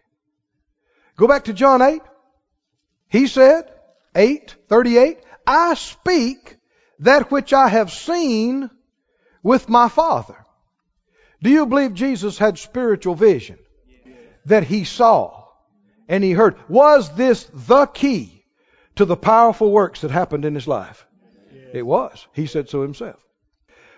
[1.16, 2.02] Go back to John 8.
[3.08, 3.70] He said,
[4.14, 6.56] 8, 38, I speak
[7.00, 8.70] that which I have seen
[9.42, 10.36] with my Father.
[11.42, 13.58] Do you believe Jesus had spiritual vision?
[14.46, 15.44] That he saw
[16.08, 16.56] and he heard.
[16.68, 18.39] Was this the key
[19.00, 21.06] to the powerful works that happened in his life?
[21.72, 22.26] It was.
[22.34, 23.24] He said so himself.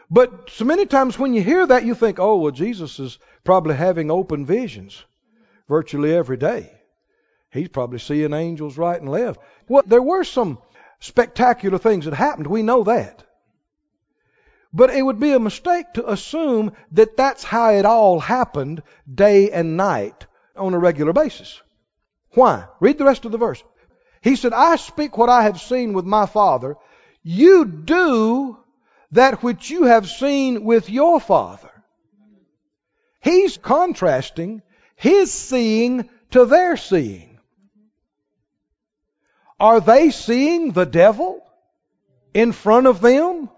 [0.08, 3.74] But so many times when you hear that, you think, oh, well, Jesus is probably
[3.74, 5.04] having open visions
[5.68, 6.70] virtually every day.
[7.50, 9.40] He's probably seeing angels right and left.
[9.68, 10.58] Well, there were some
[11.00, 12.46] spectacular things that happened.
[12.46, 13.24] We know that.
[14.72, 19.50] But it would be a mistake to assume that that's how it all happened day
[19.50, 21.60] and night on a regular basis.
[22.34, 22.66] Why?
[22.78, 23.64] Read the rest of the verse.
[24.22, 26.76] He said, I speak what I have seen with my father.
[27.22, 28.56] You do
[29.10, 31.70] that which you have seen with your father.
[33.20, 34.62] He's contrasting
[34.96, 37.38] his seeing to their seeing.
[39.58, 41.44] Are they seeing the devil
[42.32, 43.50] in front of them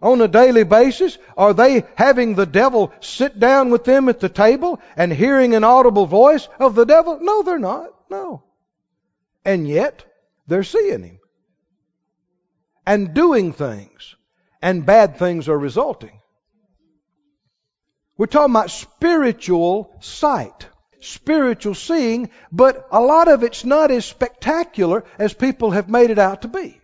[0.00, 1.16] on a daily basis?
[1.36, 5.64] Are they having the devil sit down with them at the table and hearing an
[5.64, 7.18] audible voice of the devil?
[7.20, 7.92] No, they're not.
[8.10, 8.42] No.
[9.44, 10.04] And yet,
[10.46, 11.18] they're seeing him
[12.86, 14.16] and doing things,
[14.60, 16.20] and bad things are resulting.
[18.16, 20.66] We're talking about spiritual sight,
[21.00, 26.18] spiritual seeing, but a lot of it's not as spectacular as people have made it
[26.18, 26.80] out to be.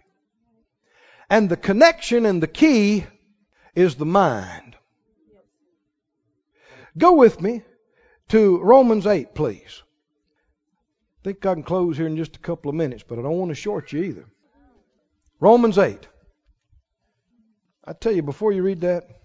[1.30, 3.04] And the connection and the key
[3.74, 4.76] is the mind.
[6.96, 7.62] Go with me
[8.28, 9.82] to Romans 8, please.
[11.28, 13.36] I think I can close here in just a couple of minutes, but I don't
[13.36, 14.24] want to short you either.
[15.40, 16.08] Romans 8.
[17.84, 19.20] I tell you, before you read that,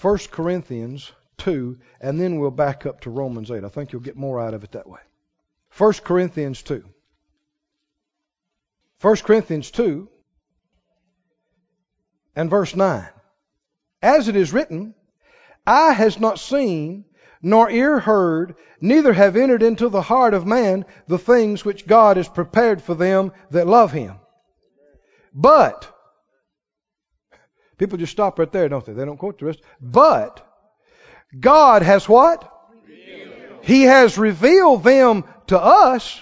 [0.00, 3.62] 1 Corinthians 2, and then we'll back up to Romans 8.
[3.62, 4.98] I think you'll get more out of it that way.
[5.78, 6.82] 1 Corinthians 2.
[9.00, 10.08] 1 Corinthians 2
[12.34, 13.08] and verse 9.
[14.02, 14.96] As it is written,
[15.64, 17.04] Eye has not seen,
[17.42, 22.16] nor ear heard, neither have entered into the heart of man the things which God
[22.16, 24.16] has prepared for them that love him.
[25.32, 25.90] But,
[27.78, 28.92] people just stop right there, don't they?
[28.92, 29.60] They don't quote the rest.
[29.80, 30.46] But,
[31.38, 32.46] God has what?
[33.62, 36.20] He has revealed them to us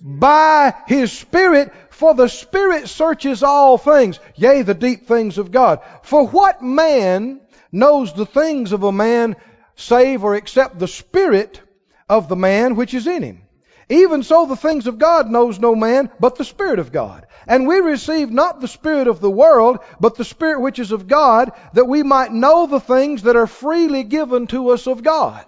[0.00, 5.80] by His Spirit, for the Spirit searches all things, yea, the deep things of God.
[6.02, 7.40] For what man
[7.72, 9.34] knows the things of a man
[9.74, 11.60] save or except the Spirit
[12.08, 13.42] of the man which is in him?
[13.88, 17.26] Even so, the things of God knows no man but the Spirit of God.
[17.46, 21.08] And we receive not the Spirit of the world, but the Spirit which is of
[21.08, 25.44] God, that we might know the things that are freely given to us of God.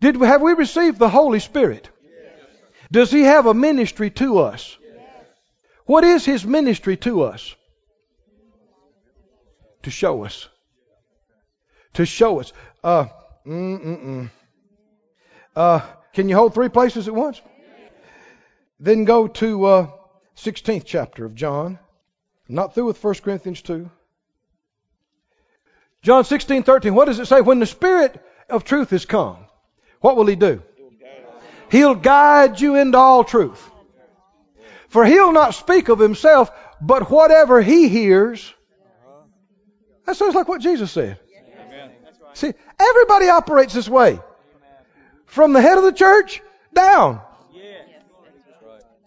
[0.00, 1.88] Did we, have we received the Holy Spirit?
[2.04, 2.46] Yes.
[2.92, 4.76] Does He have a ministry to us?
[4.80, 5.26] Yes.
[5.86, 7.54] What is His ministry to us?
[9.82, 10.48] To show us.
[11.94, 12.52] To show us.
[12.82, 13.06] Uh.
[15.56, 15.80] Uh,
[16.12, 17.40] can you hold three places at once?
[18.80, 19.90] Then go to uh,
[20.36, 21.78] 16th chapter of John.
[22.48, 23.90] Not through with 1 Corinthians 2.
[26.02, 26.94] John 16, 13.
[26.94, 27.40] What does it say?
[27.40, 29.38] When the Spirit of truth is come,
[30.00, 30.62] what will He do?
[31.70, 33.62] He'll guide you into all truth.
[34.88, 38.54] For He'll not speak of Himself, but whatever He hears.
[40.06, 41.18] That sounds like what Jesus said.
[42.34, 44.20] See, everybody operates this way.
[45.26, 46.42] From the head of the church
[46.74, 47.20] down.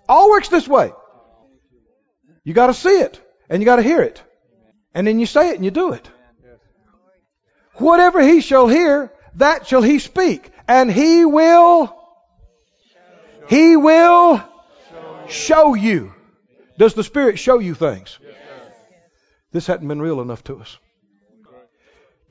[0.07, 0.91] All works this way.
[2.43, 4.21] You got to see it and you got to hear it.
[4.93, 6.09] And then you say it and you do it.
[7.75, 10.51] Whatever he shall hear, that shall he speak.
[10.67, 11.95] And he will,
[13.47, 14.43] he will
[15.27, 16.13] show you.
[16.77, 18.19] Does the Spirit show you things?
[19.51, 20.77] This hadn't been real enough to us.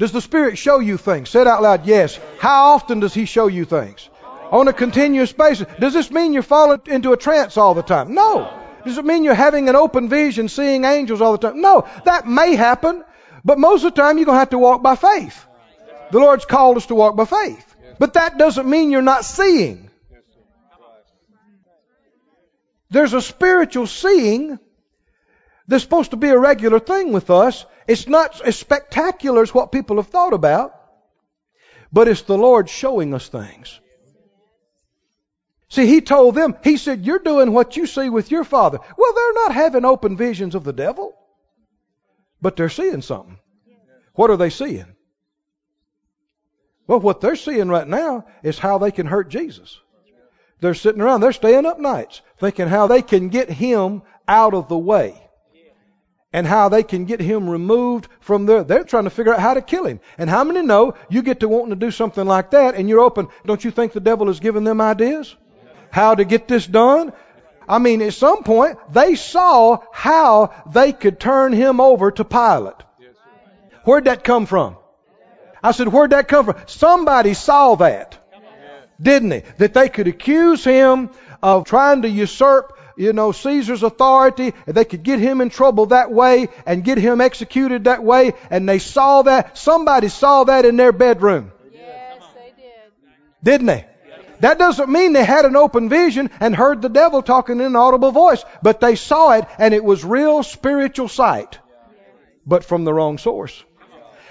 [0.01, 1.28] Does the Spirit show you things?
[1.28, 2.18] Say it out loud, yes.
[2.38, 4.09] How often does He show you things?
[4.51, 5.68] On a continuous basis.
[5.78, 8.14] Does this mean you're falling into a trance all the time?
[8.14, 8.51] No.
[8.86, 11.61] Does it mean you're having an open vision, seeing angels all the time?
[11.61, 11.86] No.
[12.07, 13.05] That may happen,
[13.44, 15.46] but most of the time you're going to have to walk by faith.
[16.12, 17.76] The Lord's called us to walk by faith.
[17.98, 19.90] But that doesn't mean you're not seeing.
[22.88, 24.59] There's a spiritual seeing
[25.68, 27.66] that's supposed to be a regular thing with us.
[27.91, 30.72] It's not as spectacular as what people have thought about,
[31.93, 33.80] but it's the Lord showing us things.
[35.70, 38.78] See, he told them, he said, You're doing what you see with your father.
[38.97, 41.16] Well, they're not having open visions of the devil,
[42.41, 43.41] but they're seeing something.
[44.14, 44.95] What are they seeing?
[46.86, 49.80] Well, what they're seeing right now is how they can hurt Jesus.
[50.61, 54.68] They're sitting around, they're staying up nights thinking how they can get him out of
[54.68, 55.20] the way
[56.32, 58.62] and how they can get him removed from there.
[58.64, 60.00] They're trying to figure out how to kill him.
[60.16, 63.00] And how many know you get to wanting to do something like that and you're
[63.00, 63.28] open?
[63.44, 65.36] Don't you think the devil has given them ideas?
[65.90, 67.12] how to get this done.
[67.68, 72.74] I mean, at some point, they saw how they could turn him over to Pilate.
[73.84, 74.76] Where'd that come from?
[75.62, 76.56] I said, where'd that come from?
[76.66, 78.18] Somebody saw that.
[79.00, 79.42] didn't he?
[79.58, 81.10] That they could accuse him
[81.42, 85.86] of trying to usurp, you know, Caesar's authority, and they could get him in trouble
[85.86, 89.57] that way and get him executed that way, and they saw that.
[89.57, 91.53] Somebody saw that in their bedroom.
[91.72, 92.93] Yes, they did.
[93.43, 93.86] Didn't they?
[94.41, 97.76] That doesn't mean they had an open vision and heard the devil talking in an
[97.76, 101.59] audible voice, but they saw it and it was real spiritual sight,
[102.47, 103.62] but from the wrong source.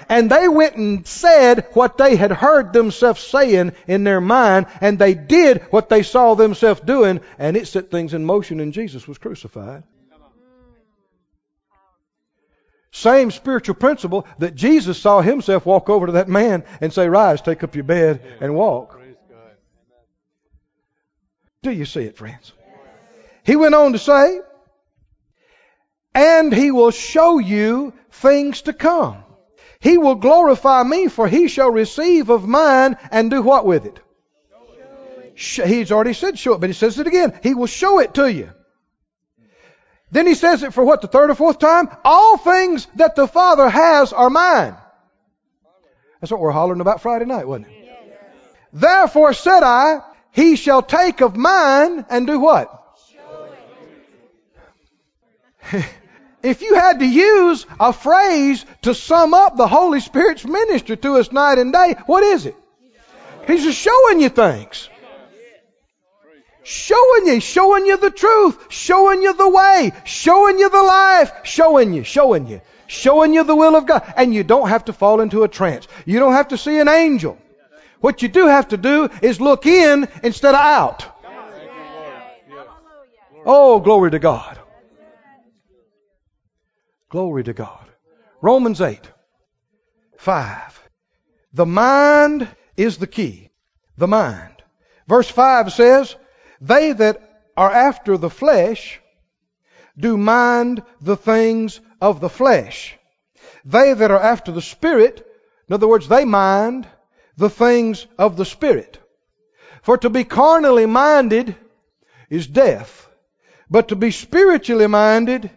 [0.10, 4.98] And they went and said what they had heard themselves saying in their mind, and
[4.98, 9.08] they did what they saw themselves doing, and it set things in motion, and Jesus
[9.08, 9.84] was crucified.
[12.92, 17.42] Same spiritual principle that Jesus saw himself walk over to that man and say, Rise,
[17.42, 19.00] take up your bed, and walk.
[21.62, 22.52] Do you see it, friends?
[23.44, 24.40] He went on to say,
[26.16, 29.24] And he will show you things to come.
[29.82, 34.00] He will glorify me, for he shall receive of mine and do what with it?
[35.36, 35.70] Show it.
[35.70, 37.40] He's already said show it, but he says it again.
[37.42, 38.52] He will show it to you.
[40.12, 41.88] Then he says it for what, the third or fourth time?
[42.04, 44.76] All things that the Father has are mine.
[46.20, 47.76] That's what we're hollering about Friday night, wasn't it?
[48.74, 50.02] Therefore said I,
[50.32, 52.76] he shall take of mine and do what?
[56.42, 61.18] if you had to use a phrase to sum up the Holy Spirit's ministry to
[61.18, 62.56] us night and day, what is it?
[63.48, 64.90] He's just showing you things.
[66.64, 71.94] Showing you, showing you the truth, showing you the way, showing you the life, showing
[71.94, 74.04] you, showing you, showing you the will of God.
[74.16, 75.88] And you don't have to fall into a trance.
[76.06, 77.38] You don't have to see an angel.
[78.02, 81.06] What you do have to do is look in instead of out.
[83.46, 84.59] Oh, glory to God.
[87.10, 87.90] Glory to God.
[88.40, 89.02] Romans 8,
[90.18, 90.90] 5.
[91.54, 92.48] The mind
[92.78, 93.50] is the key.
[93.98, 94.54] The mind.
[95.08, 96.16] Verse 5 says,
[96.62, 99.02] They that are after the flesh
[99.98, 102.96] do mind the things of the flesh.
[103.66, 105.26] They that are after the Spirit,
[105.68, 106.88] in other words, they mind
[107.38, 109.00] the things of the Spirit.
[109.82, 111.56] For to be carnally minded
[112.30, 113.10] is death,
[113.68, 115.50] but to be spiritually minded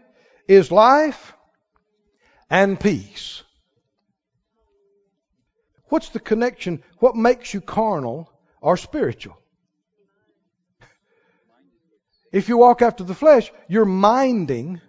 [0.49, 1.35] is life
[2.53, 3.43] and peace.
[5.89, 6.83] What's the connection?
[6.99, 8.31] What makes you carnal
[8.61, 9.39] or spiritual?
[12.31, 14.83] If you walk after the flesh, you're minding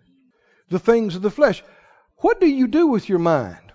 [0.69, 1.63] the things of the flesh.
[2.17, 3.71] What do you do with your mind?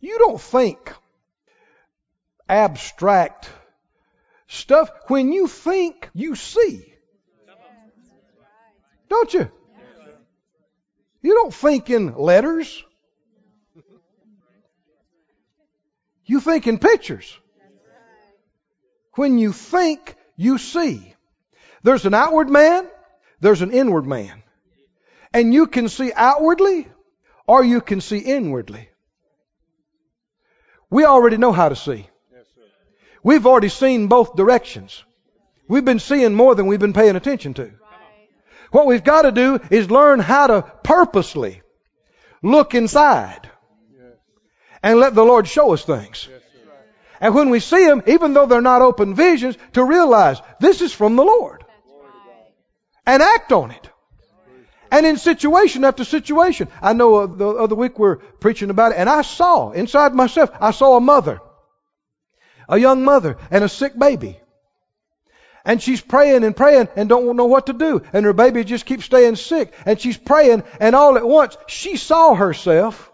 [0.00, 0.90] You don't think
[2.48, 3.50] abstract
[4.48, 4.90] stuff.
[5.08, 6.94] When you think, you see.
[9.10, 9.50] Don't you?
[11.24, 12.84] You don't think in letters.
[16.26, 17.34] You think in pictures.
[19.14, 21.14] When you think, you see.
[21.82, 22.86] There's an outward man,
[23.40, 24.42] there's an inward man.
[25.32, 26.88] And you can see outwardly
[27.46, 28.90] or you can see inwardly.
[30.90, 32.06] We already know how to see.
[33.22, 35.02] We've already seen both directions.
[35.68, 37.72] We've been seeing more than we've been paying attention to.
[38.74, 41.62] What we've got to do is learn how to purposely
[42.42, 43.48] look inside
[44.82, 46.28] and let the Lord show us things.
[47.20, 50.92] And when we see them, even though they're not open visions, to realize this is
[50.92, 51.64] from the Lord.
[53.06, 53.88] And act on it.
[54.90, 56.66] And in situation after situation.
[56.82, 60.50] I know the other week we are preaching about it, and I saw inside myself,
[60.60, 61.40] I saw a mother,
[62.68, 64.40] a young mother, and a sick baby.
[65.64, 68.02] And she's praying and praying and don't know what to do.
[68.12, 69.72] And her baby just keeps staying sick.
[69.86, 73.10] And she's praying, and all at once, she saw herself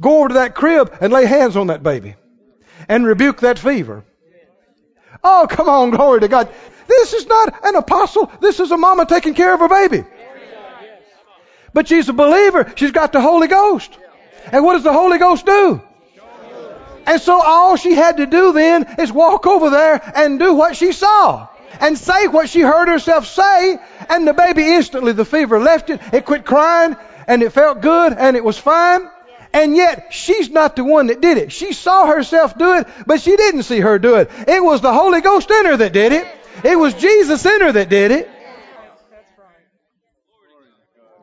[0.00, 2.14] go over to that crib and lay hands on that baby
[2.88, 4.04] and rebuke that fever.
[5.22, 6.48] Oh, come on, glory to God.
[6.86, 8.30] This is not an apostle.
[8.40, 10.04] This is a mama taking care of her baby.
[11.72, 12.72] But she's a believer.
[12.76, 13.96] She's got the Holy Ghost.
[14.50, 15.82] And what does the Holy Ghost do?
[17.06, 20.76] And so all she had to do then is walk over there and do what
[20.76, 21.48] she saw.
[21.80, 23.78] And say what she heard herself say.
[24.08, 26.00] And the baby instantly, the fever left it.
[26.12, 26.96] It quit crying.
[27.26, 28.12] And it felt good.
[28.12, 29.10] And it was fine.
[29.52, 31.50] And yet, she's not the one that did it.
[31.50, 34.30] She saw herself do it, but she didn't see her do it.
[34.46, 36.26] It was the Holy Ghost in her that did it.
[36.62, 38.30] It was Jesus in her that did it.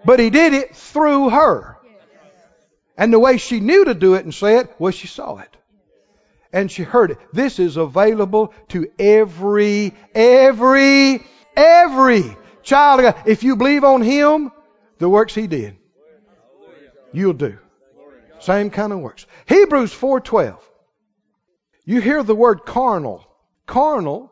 [0.05, 1.77] But he did it through her.
[2.97, 5.52] And the way she knew to do it and say it was she saw it.
[6.53, 7.17] And she heard it.
[7.33, 11.21] This is available to every, every,
[11.57, 13.23] every child of God.
[13.27, 14.51] If you believe on him,
[14.99, 15.75] the works he did,
[17.11, 17.57] you'll do.
[18.39, 19.25] Same kind of works.
[19.47, 20.59] Hebrews 4:12.
[21.85, 23.25] You hear the word carnal.
[23.65, 24.31] Carnal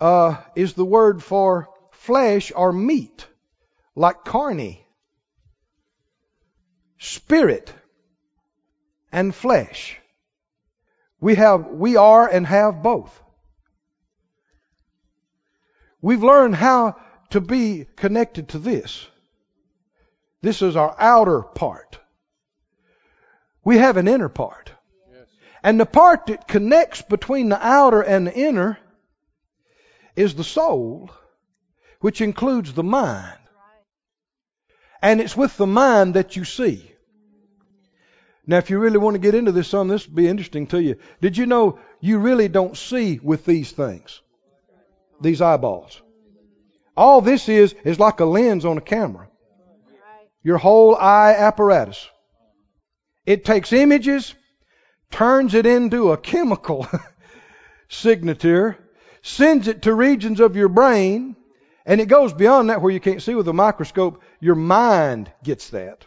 [0.00, 3.26] uh, is the word for flesh or meat,
[3.94, 4.78] like carne.
[6.98, 7.72] Spirit
[9.12, 9.98] and flesh.
[11.20, 13.22] We have, we are and have both.
[16.00, 16.96] We've learned how
[17.30, 19.06] to be connected to this.
[20.42, 21.98] This is our outer part.
[23.64, 24.72] We have an inner part.
[25.62, 28.78] And the part that connects between the outer and the inner
[30.14, 31.10] is the soul,
[32.00, 33.38] which includes the mind.
[35.02, 36.92] And it's with the mind that you see.
[38.46, 40.80] Now, if you really want to get into this some, this will be interesting to
[40.80, 40.96] you.
[41.20, 44.20] Did you know you really don't see with these things?
[45.20, 46.00] These eyeballs.
[46.96, 49.28] All this is, is like a lens on a camera.
[50.44, 52.08] Your whole eye apparatus.
[53.24, 54.32] It takes images,
[55.10, 56.86] turns it into a chemical
[57.88, 58.78] signature,
[59.22, 61.34] sends it to regions of your brain,
[61.84, 64.22] and it goes beyond that where you can't see with a microscope.
[64.38, 66.06] Your mind gets that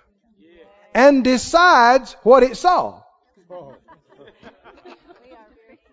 [0.93, 3.01] and decides what it saw.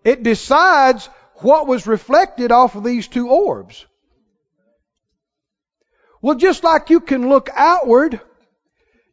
[0.05, 3.85] It decides what was reflected off of these two orbs.
[6.23, 8.21] Well, just like you can look outward,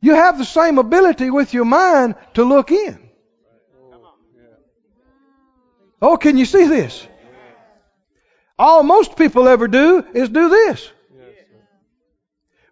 [0.02, 3.00] you have the same ability with your mind to look in.
[6.02, 7.08] Oh, can you see this?
[8.60, 10.92] All most people ever do is do this.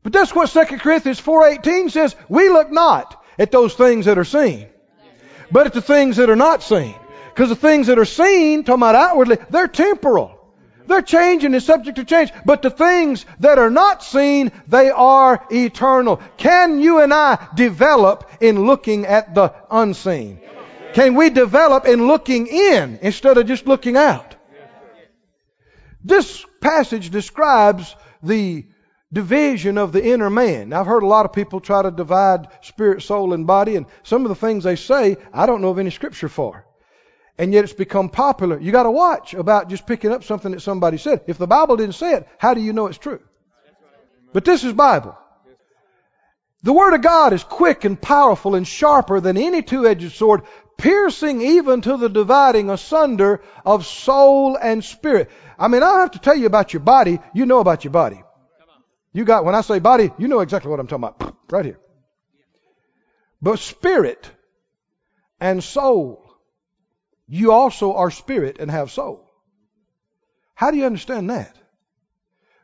[0.04, 2.16] But that's what 2 Corinthians 4.18 says.
[2.28, 4.68] We look not at those things that are seen,
[5.52, 6.95] but at the things that are not seen.
[7.30, 10.38] Because the things that are seen, talking about outwardly, they're temporal.
[10.88, 12.32] They're changing and subject to change.
[12.43, 16.22] But the things that are not seen, they are eternal.
[16.38, 20.41] Can you and I develop in looking at the unseen?
[20.93, 24.36] Can we develop in looking in instead of just looking out?
[26.04, 28.66] This passage describes the
[29.14, 30.74] division of the inner man.
[30.74, 34.24] I've heard a lot of people try to divide spirit, soul, and body, and some
[34.26, 36.66] of the things they say, I don't know of any scripture for.
[37.38, 38.59] And yet it's become popular.
[38.59, 41.22] You gotta watch about just picking up something that somebody said.
[41.28, 43.20] If the Bible didn't say it, how do you know it's true?
[44.34, 45.18] But this is Bible.
[46.64, 50.43] The Word of God is quick and powerful and sharper than any two-edged sword,
[50.78, 55.32] piercing even to the dividing asunder of soul and spirit.
[55.57, 57.20] I mean, I don't have to tell you about your body.
[57.34, 58.24] You know about your body.
[59.14, 61.36] You got, when I say body, you know exactly what I'm talking about.
[61.49, 61.80] Right here.
[63.41, 64.30] But spirit
[65.39, 66.26] and soul.
[67.28, 69.30] You also are spirit and have soul.
[70.53, 71.57] How do you understand that?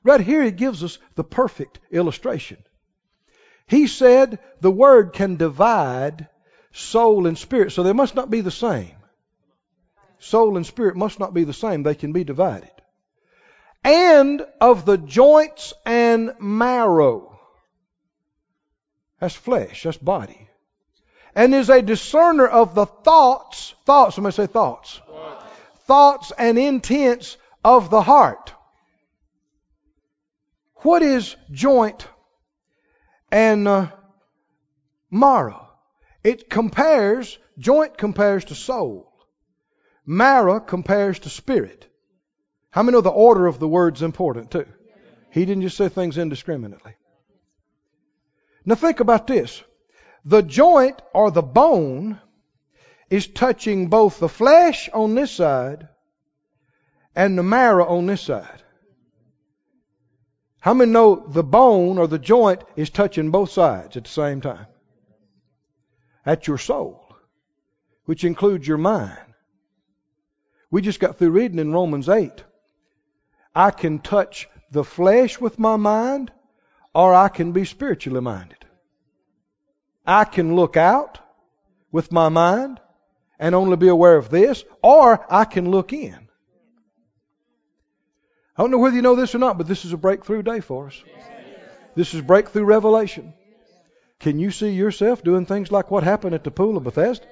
[0.04, 2.58] Right here, he gives us the perfect illustration.
[3.66, 6.30] He said the word can divide
[6.72, 8.96] soul and spirit, so they must not be the same.
[10.20, 12.77] Soul and spirit must not be the same, they can be divided
[13.84, 17.40] and of the joints and marrow.
[19.20, 20.50] That's flesh, that's body.
[21.36, 25.00] And is a discerner of the thoughts, thoughts, somebody say thoughts.
[25.06, 25.46] Thoughts,
[25.86, 28.54] thoughts and intents of the heart.
[30.78, 32.08] What is joint
[33.32, 33.88] and uh,
[35.10, 35.70] marrow?
[36.24, 39.12] It compares, joint compares to soul.
[40.06, 41.88] Marrow compares to spirit.
[42.72, 44.66] How many know the order of the word's important too?
[45.32, 46.96] He didn't just say things indiscriminately.
[48.66, 49.64] Now think about this.
[50.26, 52.20] The joint or the bone
[53.10, 55.88] is touching both the flesh on this side
[57.16, 58.64] and the marrow on this side.
[60.60, 64.42] How many know the bone or the joint is touching both sides at the same
[64.42, 64.68] time?
[66.26, 67.16] That's your soul,
[68.04, 69.18] which includes your mind.
[70.70, 72.44] We just got through reading in Romans 8
[73.58, 76.32] I can touch the flesh with my mind,
[76.94, 78.64] or I can be spiritually minded.
[80.06, 81.18] I can look out
[81.92, 82.80] with my mind
[83.40, 86.30] and only be aware of this, or I can look in.
[88.56, 90.60] I don't know whether you know this or not, but this is a breakthrough day
[90.60, 91.04] for us.
[91.96, 93.34] This is breakthrough revelation.
[94.20, 97.26] Can you see yourself doing things like what happened at the pool of Bethesda?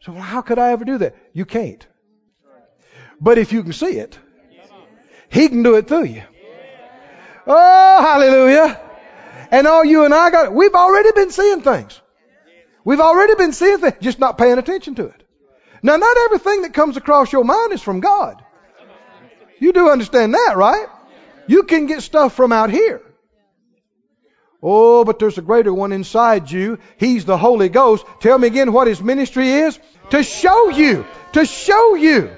[0.00, 1.14] So, how could I ever do that?
[1.32, 1.86] You can't.
[3.20, 4.18] But if you can see it,
[5.34, 6.22] He can do it through you.
[7.44, 8.80] Oh, hallelujah.
[9.50, 12.00] And all you and I got, we've already been seeing things.
[12.84, 15.24] We've already been seeing things, just not paying attention to it.
[15.82, 18.44] Now, not everything that comes across your mind is from God.
[19.58, 20.86] You do understand that, right?
[21.48, 23.02] You can get stuff from out here.
[24.62, 26.78] Oh, but there's a greater one inside you.
[26.96, 28.06] He's the Holy Ghost.
[28.20, 29.80] Tell me again what his ministry is?
[30.10, 31.04] To show you.
[31.32, 32.36] To show you.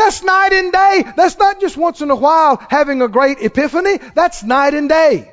[0.00, 1.04] That's night and day.
[1.14, 3.98] That's not just once in a while having a great epiphany.
[4.14, 5.30] That's night and day.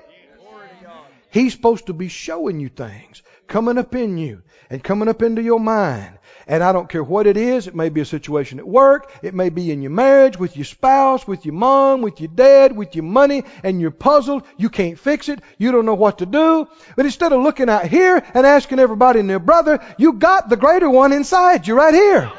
[1.32, 5.41] He's supposed to be showing you things, coming up in you and coming up into
[5.41, 6.20] your mind.
[6.47, 7.68] And I don't care what it is.
[7.68, 9.09] It may be a situation at work.
[9.22, 12.76] It may be in your marriage, with your spouse, with your mom, with your dad,
[12.76, 14.43] with your money, and you're puzzled.
[14.57, 15.39] You can't fix it.
[15.57, 16.68] You don't know what to do.
[16.97, 20.57] But instead of looking out here and asking everybody and their brother, you got the
[20.57, 22.32] greater one inside you right here.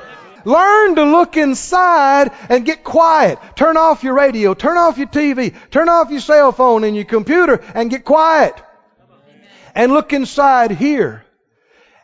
[0.44, 3.38] Learn to look inside and get quiet.
[3.56, 7.04] Turn off your radio, turn off your TV, turn off your cell phone and your
[7.04, 8.54] computer and get quiet.
[9.74, 11.24] And look inside here.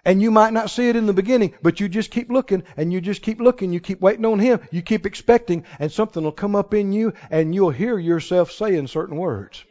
[0.05, 2.93] And you might not see it in the beginning, but you just keep looking and
[2.93, 3.72] you just keep looking.
[3.72, 4.61] You keep waiting on Him.
[4.70, 8.89] You keep expecting and something will come up in you and you'll hear yourself saying
[8.89, 9.64] certain words.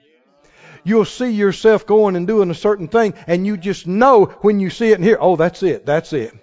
[0.84, 4.70] You'll see yourself going and doing a certain thing and you just know when you
[4.70, 5.86] see it and hear, oh, that's it.
[5.86, 6.34] That's it.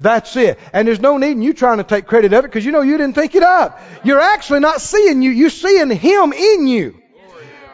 [0.00, 0.58] That's it.
[0.72, 2.80] And there's no need in you trying to take credit of it because you know
[2.80, 3.80] you didn't think it up.
[4.02, 5.30] You're actually not seeing you.
[5.30, 7.02] You're seeing Him in you.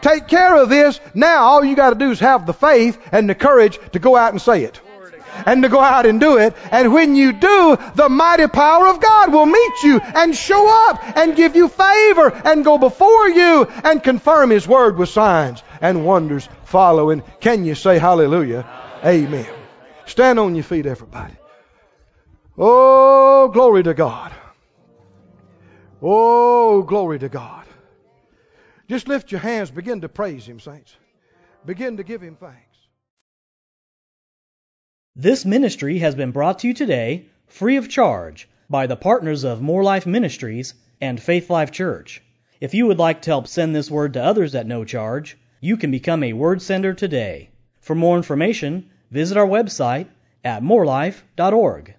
[0.02, 1.00] Take care of this.
[1.14, 4.16] Now all you got to do is have the faith and the courage to go
[4.16, 4.80] out and say it
[5.44, 6.54] and to go out and do it.
[6.70, 11.16] And when you do, the mighty power of God will meet you and show up
[11.16, 16.04] and give you favor and go before you and confirm His word with signs and
[16.06, 17.22] wonders following.
[17.40, 18.66] Can you say hallelujah?
[19.04, 19.46] Amen.
[20.06, 21.34] Stand on your feet, everybody.
[22.58, 24.32] Oh, glory to God.
[26.00, 27.66] Oh, glory to God.
[28.88, 30.96] Just lift your hands, begin to praise Him, saints.
[31.66, 32.60] Begin to give Him thanks.
[35.14, 39.60] This ministry has been brought to you today, free of charge, by the partners of
[39.60, 42.22] Moore Life Ministries and Faith Life Church.
[42.60, 45.76] If you would like to help send this word to others at no charge, you
[45.76, 47.50] can become a word sender today.
[47.80, 50.06] For more information, visit our website
[50.44, 51.95] at moorelife.org.